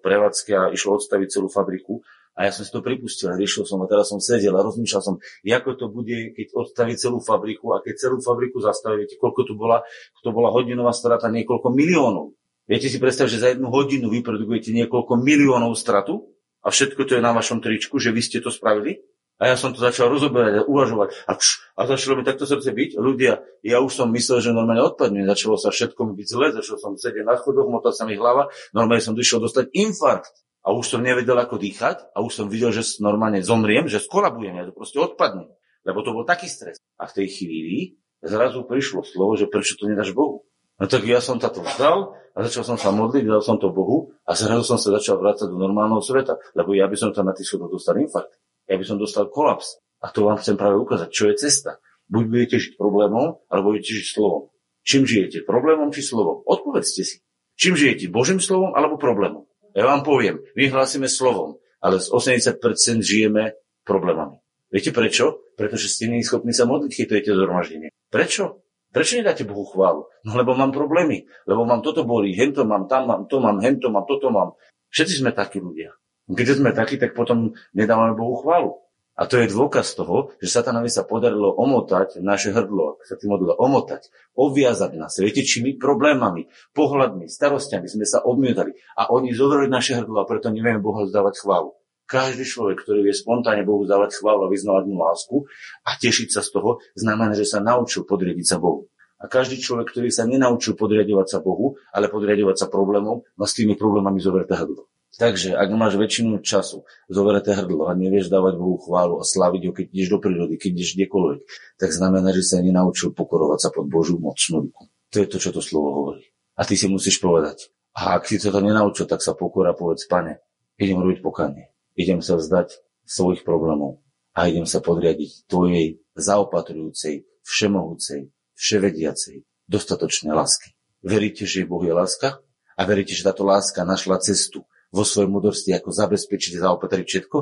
prevádzke 0.00 0.52
a 0.56 0.72
išlo 0.72 0.96
odstaviť 0.96 1.36
celú 1.36 1.52
fabriku 1.52 2.00
a 2.38 2.46
ja 2.46 2.54
som 2.54 2.62
si 2.62 2.70
to 2.70 2.78
pripustil, 2.78 3.34
riešil 3.34 3.66
som 3.66 3.82
a 3.82 3.90
teraz 3.90 4.14
som 4.14 4.22
sedel 4.22 4.54
a 4.54 4.62
rozmýšľal 4.62 5.02
som, 5.02 5.18
ako 5.42 5.70
to 5.74 5.86
bude, 5.90 6.38
keď 6.38 6.54
odstaví 6.54 6.94
celú 6.94 7.18
fabriku 7.18 7.74
a 7.74 7.82
keď 7.82 7.98
celú 7.98 8.22
fabriku 8.22 8.62
zastaví, 8.62 9.02
viete, 9.02 9.18
koľko 9.18 9.42
tu 9.42 9.58
bola, 9.58 9.82
to 10.22 10.30
bola 10.30 10.54
hodinová 10.54 10.94
strata, 10.94 11.26
niekoľko 11.26 11.74
miliónov. 11.74 12.38
Viete 12.70 12.86
si 12.86 13.02
predstaviť, 13.02 13.30
že 13.34 13.42
za 13.42 13.48
jednu 13.50 13.74
hodinu 13.74 14.06
vyprodukujete 14.06 14.70
niekoľko 14.70 15.18
miliónov 15.18 15.74
stratu 15.74 16.30
a 16.62 16.70
všetko 16.70 17.10
to 17.10 17.18
je 17.18 17.22
na 17.26 17.34
vašom 17.34 17.58
tričku, 17.58 17.98
že 17.98 18.14
vy 18.14 18.22
ste 18.22 18.38
to 18.38 18.54
spravili? 18.54 19.02
A 19.38 19.50
ja 19.50 19.56
som 19.58 19.70
to 19.70 19.78
začal 19.78 20.10
rozoberať 20.10 20.62
a 20.62 20.66
uvažovať. 20.66 21.14
A, 21.30 21.38
pš, 21.38 21.62
a 21.78 21.86
začalo 21.86 22.18
mi 22.18 22.26
takto 22.26 22.42
srdce 22.42 22.74
byť. 22.74 22.98
Ľudia, 22.98 23.38
ja 23.62 23.78
už 23.78 23.94
som 23.94 24.10
myslel, 24.10 24.42
že 24.42 24.50
normálne 24.50 24.82
odpadne. 24.82 25.22
Začalo 25.30 25.54
sa 25.54 25.70
všetko 25.70 26.10
byť 26.10 26.26
zle, 26.26 26.46
začal 26.58 26.76
som 26.82 26.98
sedieť 26.98 27.22
na 27.22 27.38
chodoch, 27.38 27.70
motať 27.70 27.94
sa 27.94 28.02
mi 28.02 28.18
hlava. 28.18 28.50
Normálne 28.74 28.98
som 28.98 29.14
došiel 29.14 29.38
dostať 29.38 29.70
infarkt 29.78 30.34
a 30.68 30.76
už 30.76 30.84
som 30.84 31.00
nevedel, 31.00 31.40
ako 31.40 31.56
dýchať 31.56 32.12
a 32.12 32.20
už 32.20 32.44
som 32.44 32.46
videl, 32.52 32.68
že 32.68 32.84
normálne 33.00 33.40
zomriem, 33.40 33.88
že 33.88 34.04
skolabujem, 34.04 34.52
ja 34.52 34.68
to 34.68 34.76
proste 34.76 35.00
odpadne. 35.00 35.48
Lebo 35.88 36.04
to 36.04 36.12
bol 36.12 36.28
taký 36.28 36.44
stres. 36.44 36.76
A 37.00 37.08
v 37.08 37.16
tej 37.16 37.26
chvíli 37.32 37.96
zrazu 38.20 38.68
prišlo 38.68 39.00
slovo, 39.00 39.32
že 39.40 39.48
prečo 39.48 39.80
to 39.80 39.88
nedáš 39.88 40.12
Bohu. 40.12 40.44
No 40.76 40.84
tak 40.84 41.08
ja 41.08 41.24
som 41.24 41.40
to 41.40 41.48
vzdal 41.48 42.12
a 42.36 42.38
začal 42.44 42.68
som 42.68 42.76
sa 42.76 42.92
modliť, 42.92 43.24
dal 43.24 43.40
som 43.40 43.56
to 43.56 43.72
Bohu 43.72 44.12
a 44.28 44.36
zrazu 44.36 44.60
som 44.68 44.76
sa 44.76 44.92
začal 44.92 45.16
vrácať 45.16 45.48
do 45.48 45.56
normálneho 45.56 46.04
sveta, 46.04 46.36
lebo 46.52 46.76
ja 46.76 46.84
by 46.84 47.00
som 47.00 47.16
tam 47.16 47.32
na 47.32 47.34
tých 47.34 47.48
schodoch 47.48 47.72
dostal 47.72 47.96
infarkt. 47.96 48.36
Ja 48.68 48.76
by 48.76 48.84
som 48.84 49.00
dostal 49.00 49.32
kolaps. 49.32 49.80
A 50.04 50.12
to 50.12 50.28
vám 50.28 50.36
chcem 50.36 50.60
práve 50.60 50.76
ukázať, 50.76 51.08
čo 51.08 51.32
je 51.32 51.48
cesta. 51.48 51.80
Buď 52.12 52.24
budete 52.28 52.56
žiť 52.60 52.76
problémom, 52.76 53.40
alebo 53.48 53.72
budete 53.72 53.96
žiť 53.96 54.06
slovom. 54.12 54.52
Čím 54.84 55.08
žijete? 55.08 55.48
Problémom 55.48 55.88
či 55.96 56.04
slovom? 56.04 56.44
Odpovedzte 56.44 57.02
si. 57.08 57.24
Čím 57.56 57.74
žijete? 57.74 58.12
Božím 58.12 58.38
slovom 58.38 58.76
alebo 58.76 59.00
problémom? 59.00 59.47
Ja 59.78 59.86
vám 59.86 60.02
poviem, 60.02 60.42
vyhlásime 60.58 61.06
slovom, 61.06 61.62
ale 61.78 62.02
z 62.02 62.10
80% 62.10 62.58
žijeme 62.98 63.54
problémami. 63.86 64.42
Viete 64.74 64.90
prečo? 64.90 65.54
Pretože 65.54 65.86
ste 65.86 66.10
nie 66.10 66.26
schopní 66.26 66.50
sa 66.50 66.66
modliť, 66.66 67.06
keď 67.06 67.30
zhromaždenie. 67.30 67.94
Prečo? 68.10 68.66
Prečo 68.90 69.22
nedáte 69.22 69.46
Bohu 69.46 69.62
chválu? 69.70 70.10
No 70.26 70.34
lebo 70.34 70.58
mám 70.58 70.74
problémy, 70.74 71.30
lebo 71.46 71.62
mám 71.62 71.86
toto 71.86 72.02
bolí, 72.02 72.34
hento 72.34 72.66
mám, 72.66 72.90
tam 72.90 73.06
mám, 73.06 73.30
to 73.30 73.38
mám, 73.38 73.62
hento 73.62 73.86
mám, 73.94 74.02
toto 74.02 74.34
mám. 74.34 74.58
Všetci 74.90 75.22
sme 75.22 75.30
takí 75.30 75.62
ľudia. 75.62 75.94
Keď 76.26 76.58
sme 76.58 76.74
takí, 76.74 76.98
tak 76.98 77.14
potom 77.14 77.54
nedávame 77.70 78.18
Bohu 78.18 78.34
chválu. 78.42 78.82
A 79.18 79.26
to 79.26 79.42
je 79.42 79.50
dôkaz 79.50 79.98
toho, 79.98 80.30
že 80.38 80.46
satanovi 80.46 80.86
sa 80.86 81.02
podarilo 81.02 81.50
omotať 81.50 82.22
naše 82.22 82.54
hrdlo, 82.54 83.02
ak 83.02 83.02
sa 83.02 83.18
tým 83.18 83.34
modlilo, 83.34 83.58
omotať, 83.58 84.14
obviazať 84.38 84.94
nás 84.94 85.18
svetečými 85.18 85.74
problémami, 85.74 86.46
pohľadmi, 86.70 87.26
starostiami 87.26 87.90
sme 87.90 88.06
sa 88.06 88.22
obmietali 88.22 88.78
a 88.94 89.10
oni 89.10 89.34
zovrali 89.34 89.66
naše 89.66 89.98
hrdlo 89.98 90.22
a 90.22 90.28
preto 90.28 90.54
nevieme 90.54 90.78
Boha 90.78 91.02
zdávať 91.10 91.42
chválu. 91.42 91.74
Každý 92.08 92.46
človek, 92.46 92.80
ktorý 92.80 93.04
vie 93.04 93.12
spontánne 93.12 93.68
Bohu 93.68 93.84
zdávať 93.84 94.22
chválu 94.22 94.46
a 94.46 94.52
vyznávať 94.54 94.84
mu 94.88 94.96
lásku 95.02 95.36
a 95.84 95.92
tešiť 95.98 96.32
sa 96.32 96.40
z 96.40 96.56
toho, 96.56 96.70
znamená, 96.96 97.36
že 97.36 97.44
sa 97.44 97.60
naučil 97.60 98.08
podriadiť 98.08 98.46
sa 98.48 98.56
Bohu. 98.56 98.88
A 99.18 99.26
každý 99.26 99.58
človek, 99.58 99.92
ktorý 99.92 100.08
sa 100.14 100.24
nenaučil 100.24 100.78
podriadovať 100.78 101.26
sa 101.26 101.38
Bohu, 101.42 101.76
ale 101.90 102.06
podriadovať 102.08 102.56
sa 102.64 102.66
problémom, 102.70 103.26
má 103.34 103.44
s 103.44 103.58
tými 103.58 103.74
problémami 103.74 104.22
zovrté 104.22 104.54
hrdlo. 104.56 104.88
Takže 105.16 105.56
ak 105.56 105.68
máš 105.72 105.96
väčšinu 105.96 106.44
času 106.44 106.84
zovereté 107.08 107.56
hrdlo 107.56 107.88
a 107.88 107.96
nevieš 107.96 108.28
dávať 108.28 108.60
Bohu 108.60 108.76
chválu 108.76 109.18
a 109.18 109.24
slaviť 109.24 109.62
ho, 109.66 109.72
keď 109.72 109.86
ideš 109.88 110.08
do 110.12 110.18
prírody, 110.20 110.54
keď 110.60 110.70
ideš 110.76 110.90
kdekoľvek, 111.00 111.40
tak 111.80 111.90
znamená, 111.90 112.28
že 112.36 112.44
sa 112.44 112.60
nenaučil 112.60 113.16
pokorovať 113.16 113.58
sa 113.58 113.68
pod 113.72 113.88
Božiu 113.88 114.20
mocnú 114.20 114.68
ruku. 114.68 114.92
To 115.10 115.16
je 115.24 115.26
to, 115.26 115.36
čo 115.40 115.50
to 115.50 115.64
slovo 115.64 115.88
hovorí. 115.96 116.28
A 116.54 116.68
ty 116.68 116.76
si 116.76 116.86
musíš 116.86 117.18
povedať. 117.18 117.72
A 117.96 118.20
ak 118.20 118.28
si 118.28 118.38
to 118.38 118.52
nenaučil, 118.60 119.08
tak 119.08 119.24
sa 119.24 119.32
pokora 119.32 119.72
povedz, 119.72 120.04
pane, 120.06 120.44
idem 120.76 121.00
robiť 121.00 121.24
pokanie. 121.24 121.72
Idem 121.98 122.22
sa 122.22 122.38
vzdať 122.38 122.78
svojich 123.08 123.42
problémov 123.42 124.04
a 124.38 124.46
idem 124.46 124.68
sa 124.68 124.78
podriadiť 124.78 125.50
tvojej 125.50 125.98
zaopatrujúcej, 126.14 127.26
všemohúcej, 127.42 128.30
vševediacej, 128.54 129.42
dostatočnej 129.66 130.30
lásky. 130.30 130.78
Veríte, 131.02 131.42
že 131.42 131.66
Boh 131.66 131.82
je 131.82 131.90
láska? 131.90 132.38
A 132.78 132.86
veríte, 132.86 133.18
že 133.18 133.26
táto 133.26 133.42
láska 133.42 133.82
našla 133.82 134.22
cestu 134.22 134.62
vo 134.92 135.04
svojej 135.04 135.28
múdrosti, 135.28 135.70
ako 135.76 135.92
zabezpečiť 135.92 136.60
zaopatriť 136.60 137.06
všetko, 137.06 137.38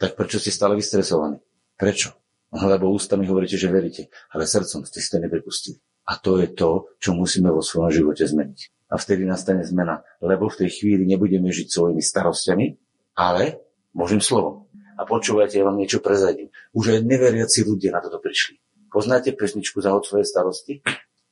tak 0.00 0.16
prečo 0.16 0.40
ste 0.40 0.52
stále 0.52 0.76
vystresovaní? 0.76 1.40
Prečo? 1.76 2.16
Lebo 2.50 2.90
ústami 2.90 3.30
hovoríte, 3.30 3.54
že 3.54 3.70
veríte, 3.70 4.10
ale 4.34 4.48
srdcom 4.48 4.82
ste 4.82 4.98
si 4.98 5.08
to 5.08 5.22
nepripustili. 5.22 5.78
A 6.10 6.18
to 6.18 6.42
je 6.42 6.50
to, 6.50 6.90
čo 6.98 7.14
musíme 7.14 7.46
vo 7.52 7.62
svojom 7.62 7.94
živote 7.94 8.26
zmeniť. 8.26 8.90
A 8.90 8.98
vtedy 8.98 9.22
nastane 9.22 9.62
zmena, 9.62 10.02
lebo 10.18 10.50
v 10.50 10.66
tej 10.66 10.82
chvíli 10.82 11.06
nebudeme 11.06 11.46
žiť 11.46 11.70
svojimi 11.70 12.02
starostiami, 12.02 12.74
ale 13.14 13.62
Božím 13.94 14.18
slovom. 14.18 14.66
A 14.98 15.06
počúvajte, 15.06 15.62
ja 15.62 15.64
vám 15.64 15.78
niečo 15.78 16.02
prezadím. 16.02 16.50
Už 16.74 16.98
aj 16.98 17.06
neveriaci 17.06 17.62
ľudia 17.62 17.94
na 17.94 18.02
toto 18.02 18.18
prišli. 18.18 18.58
Poznáte 18.90 19.30
pesničku 19.32 19.78
Zahod 19.78 20.02
svoje 20.02 20.26
starosti? 20.26 20.82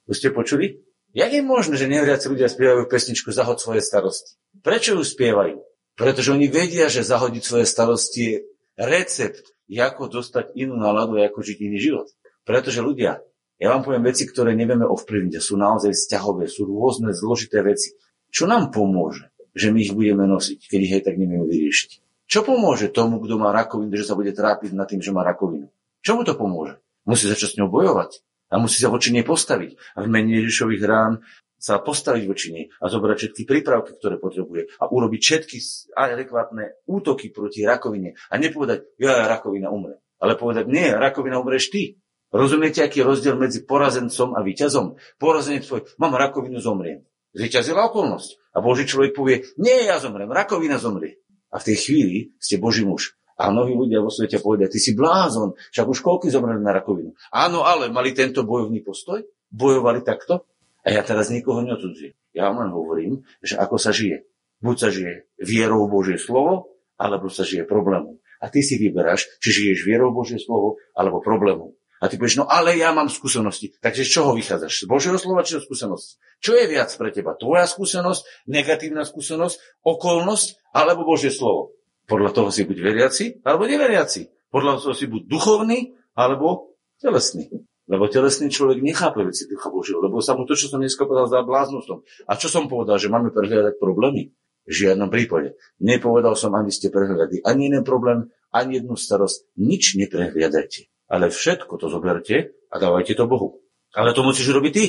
Už 0.07 0.15
ste 0.15 0.31
počuli? 0.31 0.79
Jak 1.17 1.33
je 1.33 1.41
možné, 1.41 1.81
že 1.81 1.89
neveriaci 1.89 2.29
ľudia 2.29 2.53
spievajú 2.53 2.85
pesničku 2.85 3.33
Zahod 3.33 3.57
svoje 3.57 3.81
starosti? 3.81 4.37
Prečo 4.61 5.01
ju 5.01 5.03
spievajú? 5.05 5.65
Pretože 5.97 6.37
oni 6.37 6.47
vedia, 6.53 6.87
že 6.93 7.03
zahodiť 7.03 7.43
svoje 7.43 7.67
starosti 7.67 8.21
je 8.21 8.35
recept, 8.79 9.57
ako 9.73 10.21
dostať 10.21 10.55
inú 10.55 10.77
náladu 10.77 11.19
ako 11.19 11.43
žiť 11.43 11.59
iný 11.65 11.79
život. 11.81 12.09
Pretože 12.45 12.85
ľudia, 12.85 13.25
ja 13.59 13.69
vám 13.75 13.83
poviem 13.83 14.07
veci, 14.07 14.29
ktoré 14.29 14.55
nevieme 14.55 14.87
ovplyvniť, 14.87 15.43
sú 15.43 15.59
naozaj 15.59 15.97
vzťahové, 15.97 16.47
sú 16.47 16.69
rôzne 16.69 17.11
zložité 17.17 17.65
veci. 17.65 17.97
Čo 18.31 18.47
nám 18.47 18.71
pomôže, 18.71 19.33
že 19.57 19.73
my 19.73 19.83
ich 19.83 19.97
budeme 19.97 20.29
nosiť, 20.29 20.71
keď 20.71 20.79
ich 20.81 20.95
aj 21.01 21.03
tak 21.09 21.15
nevieme 21.19 21.49
vyriešiť? 21.49 21.91
Čo 22.29 22.45
pomôže 22.45 22.93
tomu, 22.93 23.19
kto 23.25 23.41
má 23.41 23.51
rakovinu, 23.57 23.97
že 23.97 24.05
sa 24.05 24.13
bude 24.13 24.37
trápiť 24.37 24.77
nad 24.77 24.85
tým, 24.85 25.01
že 25.01 25.11
má 25.11 25.25
rakovinu? 25.25 25.73
Čo 26.05 26.21
mu 26.21 26.23
to 26.23 26.37
pomôže? 26.37 26.79
Musí 27.09 27.25
začať 27.25 27.57
s 27.57 27.59
ňou 27.59 27.73
bojovať 27.73 28.21
a 28.49 28.55
musí 28.57 28.81
sa 28.81 28.89
voči 28.89 29.13
nej 29.13 29.25
postaviť. 29.25 29.97
A 29.97 30.05
v 30.05 30.09
mene 30.09 30.41
Ježišových 30.41 30.83
rán 30.85 31.21
sa 31.59 31.83
postaviť 31.83 32.25
voči 32.25 32.47
nej 32.55 32.65
a 32.79 32.87
zobrať 32.87 33.17
všetky 33.19 33.43
prípravky, 33.43 33.99
ktoré 33.99 34.17
potrebuje 34.17 34.79
a 34.79 34.87
urobiť 34.87 35.21
všetky 35.21 35.57
adekvátne 35.91 36.87
útoky 36.87 37.35
proti 37.35 37.67
rakovine 37.67 38.15
a 38.31 38.35
nepovedať, 38.39 38.95
ja 38.97 39.27
rakovina 39.27 39.69
umre, 39.69 39.99
ale 40.23 40.39
povedať, 40.39 40.71
nie, 40.71 40.87
rakovina 40.87 41.43
umreš 41.43 41.75
ty. 41.75 41.99
Rozumiete, 42.29 42.85
aký 42.85 43.01
je 43.03 43.09
rozdiel 43.09 43.35
medzi 43.41 43.65
porazencom 43.65 44.37
a 44.37 44.45
víťazom? 44.45 45.01
Porazenec 45.17 45.65
tvoj, 45.65 45.89
mám 45.97 46.15
rakovinu, 46.15 46.61
zomriem. 46.61 47.09
Zvyťazila 47.33 47.89
okolnosť. 47.89 48.53
A 48.53 48.61
Boží 48.61 48.85
človek 48.85 49.17
povie, 49.17 49.49
nie, 49.57 49.89
ja 49.89 49.97
zomrem, 49.97 50.29
rakovina 50.29 50.77
zomrie. 50.77 51.25
A 51.49 51.57
v 51.57 51.73
tej 51.73 51.77
chvíli 51.81 52.17
ste 52.37 52.61
Boží 52.61 52.85
muž. 52.85 53.18
A 53.39 53.55
mnohí 53.55 53.79
ľudia 53.79 54.03
vo 54.03 54.11
svete 54.11 54.43
povedia, 54.43 54.67
ty 54.67 54.83
si 54.83 54.99
blázon, 54.99 55.55
však 55.71 55.87
už 55.87 56.03
koľko 56.03 56.27
zomreli 56.27 56.59
na 56.59 56.75
rakovinu. 56.75 57.15
Áno, 57.31 57.63
ale 57.63 57.87
mali 57.87 58.11
tento 58.11 58.43
bojovný 58.43 58.83
postoj? 58.83 59.23
Bojovali 59.49 60.03
takto? 60.03 60.43
A 60.83 60.91
ja 60.91 61.07
teraz 61.07 61.31
nikoho 61.31 61.63
neodsudzujem. 61.63 62.19
Ja 62.35 62.51
vám 62.51 62.67
len 62.67 62.71
hovorím, 62.75 63.13
že 63.39 63.55
ako 63.55 63.79
sa 63.79 63.95
žije. 63.95 64.27
Buď 64.59 64.77
sa 64.77 64.89
žije 64.91 65.31
vierou 65.39 65.87
Božie 65.87 66.19
slovo, 66.19 66.75
alebo 66.99 67.31
sa 67.31 67.47
žije 67.47 67.63
problémom. 67.63 68.19
A 68.43 68.51
ty 68.51 68.63
si 68.63 68.75
vyberáš, 68.75 69.31
či 69.39 69.55
žiješ 69.55 69.87
vierou 69.87 70.11
Božie 70.11 70.43
slovo, 70.43 70.83
alebo 70.99 71.23
problémom. 71.23 71.79
A 71.99 72.07
ty 72.07 72.15
povieš, 72.15 72.43
no 72.43 72.47
ale 72.47 72.79
ja 72.79 72.95
mám 72.95 73.11
skúsenosti. 73.11 73.75
Takže 73.83 74.07
z 74.07 74.11
čoho 74.19 74.31
vychádzaš? 74.35 74.87
Z 74.87 74.91
Božieho 74.91 75.19
slova 75.19 75.43
či 75.43 75.59
zo 75.59 75.63
skúsenosti? 75.67 76.23
Čo 76.39 76.55
je 76.55 76.71
viac 76.71 76.91
pre 76.95 77.11
teba? 77.11 77.35
Tvoja 77.35 77.67
skúsenosť, 77.67 78.47
negatívna 78.47 79.03
skúsenosť, 79.03 79.83
okolnosť 79.83 80.63
alebo 80.71 81.03
Božie 81.03 81.35
slovo? 81.35 81.75
Podľa 82.09 82.31
toho 82.33 82.49
si 82.49 82.65
buď 82.65 82.77
veriaci 82.81 83.25
alebo 83.45 83.69
neveriaci. 83.69 84.49
Podľa 84.49 84.81
toho 84.81 84.97
si 84.97 85.05
buď 85.07 85.29
duchovný 85.29 85.93
alebo 86.17 86.73
telesný. 86.97 87.53
Lebo 87.89 88.05
telesný 88.09 88.53
človek 88.53 88.85
nechápe 88.85 89.25
veci 89.25 89.49
Ducha 89.49 89.73
Božieho, 89.73 90.05
lebo 90.05 90.21
sa 90.21 90.37
mu 90.37 90.45
to, 90.45 90.53
čo 90.53 90.69
som 90.69 90.77
dneska 90.77 91.09
povedal, 91.09 91.25
zdá 91.25 91.41
bláznostom. 91.41 92.05
A 92.29 92.37
čo 92.37 92.53
som 92.53 92.69
povedal, 92.69 93.01
že 93.01 93.09
máme 93.09 93.33
prehľadať 93.33 93.81
problémy? 93.81 94.37
V 94.69 94.73
žiadnom 94.77 95.09
prípade. 95.09 95.57
Nepovedal 95.81 96.37
som, 96.37 96.53
aby 96.53 96.69
ste 96.69 96.93
prehľadali 96.93 97.41
ani 97.41 97.73
jeden 97.73 97.89
problém, 97.89 98.29
ani 98.53 98.85
jednu 98.85 99.01
starosť. 99.01 99.57
Nič 99.57 99.97
neprehliadajte. 99.97 100.93
Ale 101.09 101.33
všetko 101.33 101.81
to 101.81 101.89
zoberte 101.89 102.53
a 102.69 102.75
dávajte 102.77 103.17
to 103.17 103.25
Bohu. 103.25 103.65
Ale 103.97 104.13
to 104.13 104.21
musíš 104.21 104.53
robiť 104.53 104.73
ty. 104.77 104.85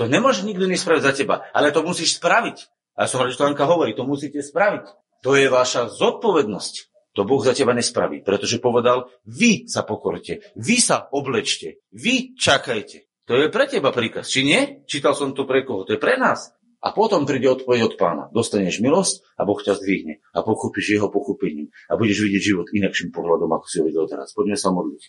To 0.00 0.08
nemôže 0.08 0.48
nikto 0.48 0.64
nespraviť 0.64 1.02
za 1.04 1.12
teba, 1.12 1.44
ale 1.52 1.68
to 1.68 1.84
musíš 1.84 2.16
spraviť. 2.16 2.56
A 2.96 3.04
som 3.04 3.20
rád, 3.20 3.36
že 3.36 3.38
to 3.38 3.44
Anka 3.44 3.68
hovorí, 3.68 3.92
to 3.92 4.08
musíte 4.08 4.40
spraviť. 4.40 4.88
To 5.26 5.34
je 5.34 5.50
vaša 5.50 5.90
zodpovednosť. 5.90 6.74
To 7.18 7.26
Boh 7.26 7.42
za 7.42 7.50
teba 7.50 7.74
nespraví, 7.74 8.22
pretože 8.22 8.62
povedal, 8.62 9.10
vy 9.26 9.66
sa 9.66 9.82
pokorte, 9.82 10.54
vy 10.54 10.78
sa 10.78 11.10
oblečte, 11.10 11.82
vy 11.90 12.38
čakajte. 12.38 13.10
To 13.26 13.34
je 13.34 13.50
pre 13.50 13.66
teba 13.66 13.90
príkaz, 13.90 14.30
či 14.30 14.46
nie? 14.46 14.86
Čítal 14.86 15.18
som 15.18 15.34
to 15.34 15.42
pre 15.42 15.66
koho? 15.66 15.82
To 15.82 15.98
je 15.98 16.00
pre 16.00 16.14
nás. 16.14 16.54
A 16.78 16.94
potom 16.94 17.26
príde 17.26 17.50
odpoveď 17.50 17.90
od 17.90 17.94
pána. 17.98 18.30
Dostaneš 18.30 18.78
milosť 18.78 19.26
a 19.34 19.42
Boh 19.42 19.58
ťa 19.58 19.74
zdvihne 19.82 20.22
a 20.30 20.46
pochopíš 20.46 20.94
jeho 20.94 21.10
pochopením 21.10 21.74
a 21.90 21.98
budeš 21.98 22.22
vidieť 22.22 22.42
život 22.54 22.70
inakším 22.70 23.10
pohľadom, 23.10 23.50
ako 23.50 23.66
si 23.66 23.82
ho 23.82 23.84
videl 23.90 24.06
teraz. 24.06 24.30
Poďme 24.30 24.54
sa 24.54 24.70
modliť. 24.70 25.02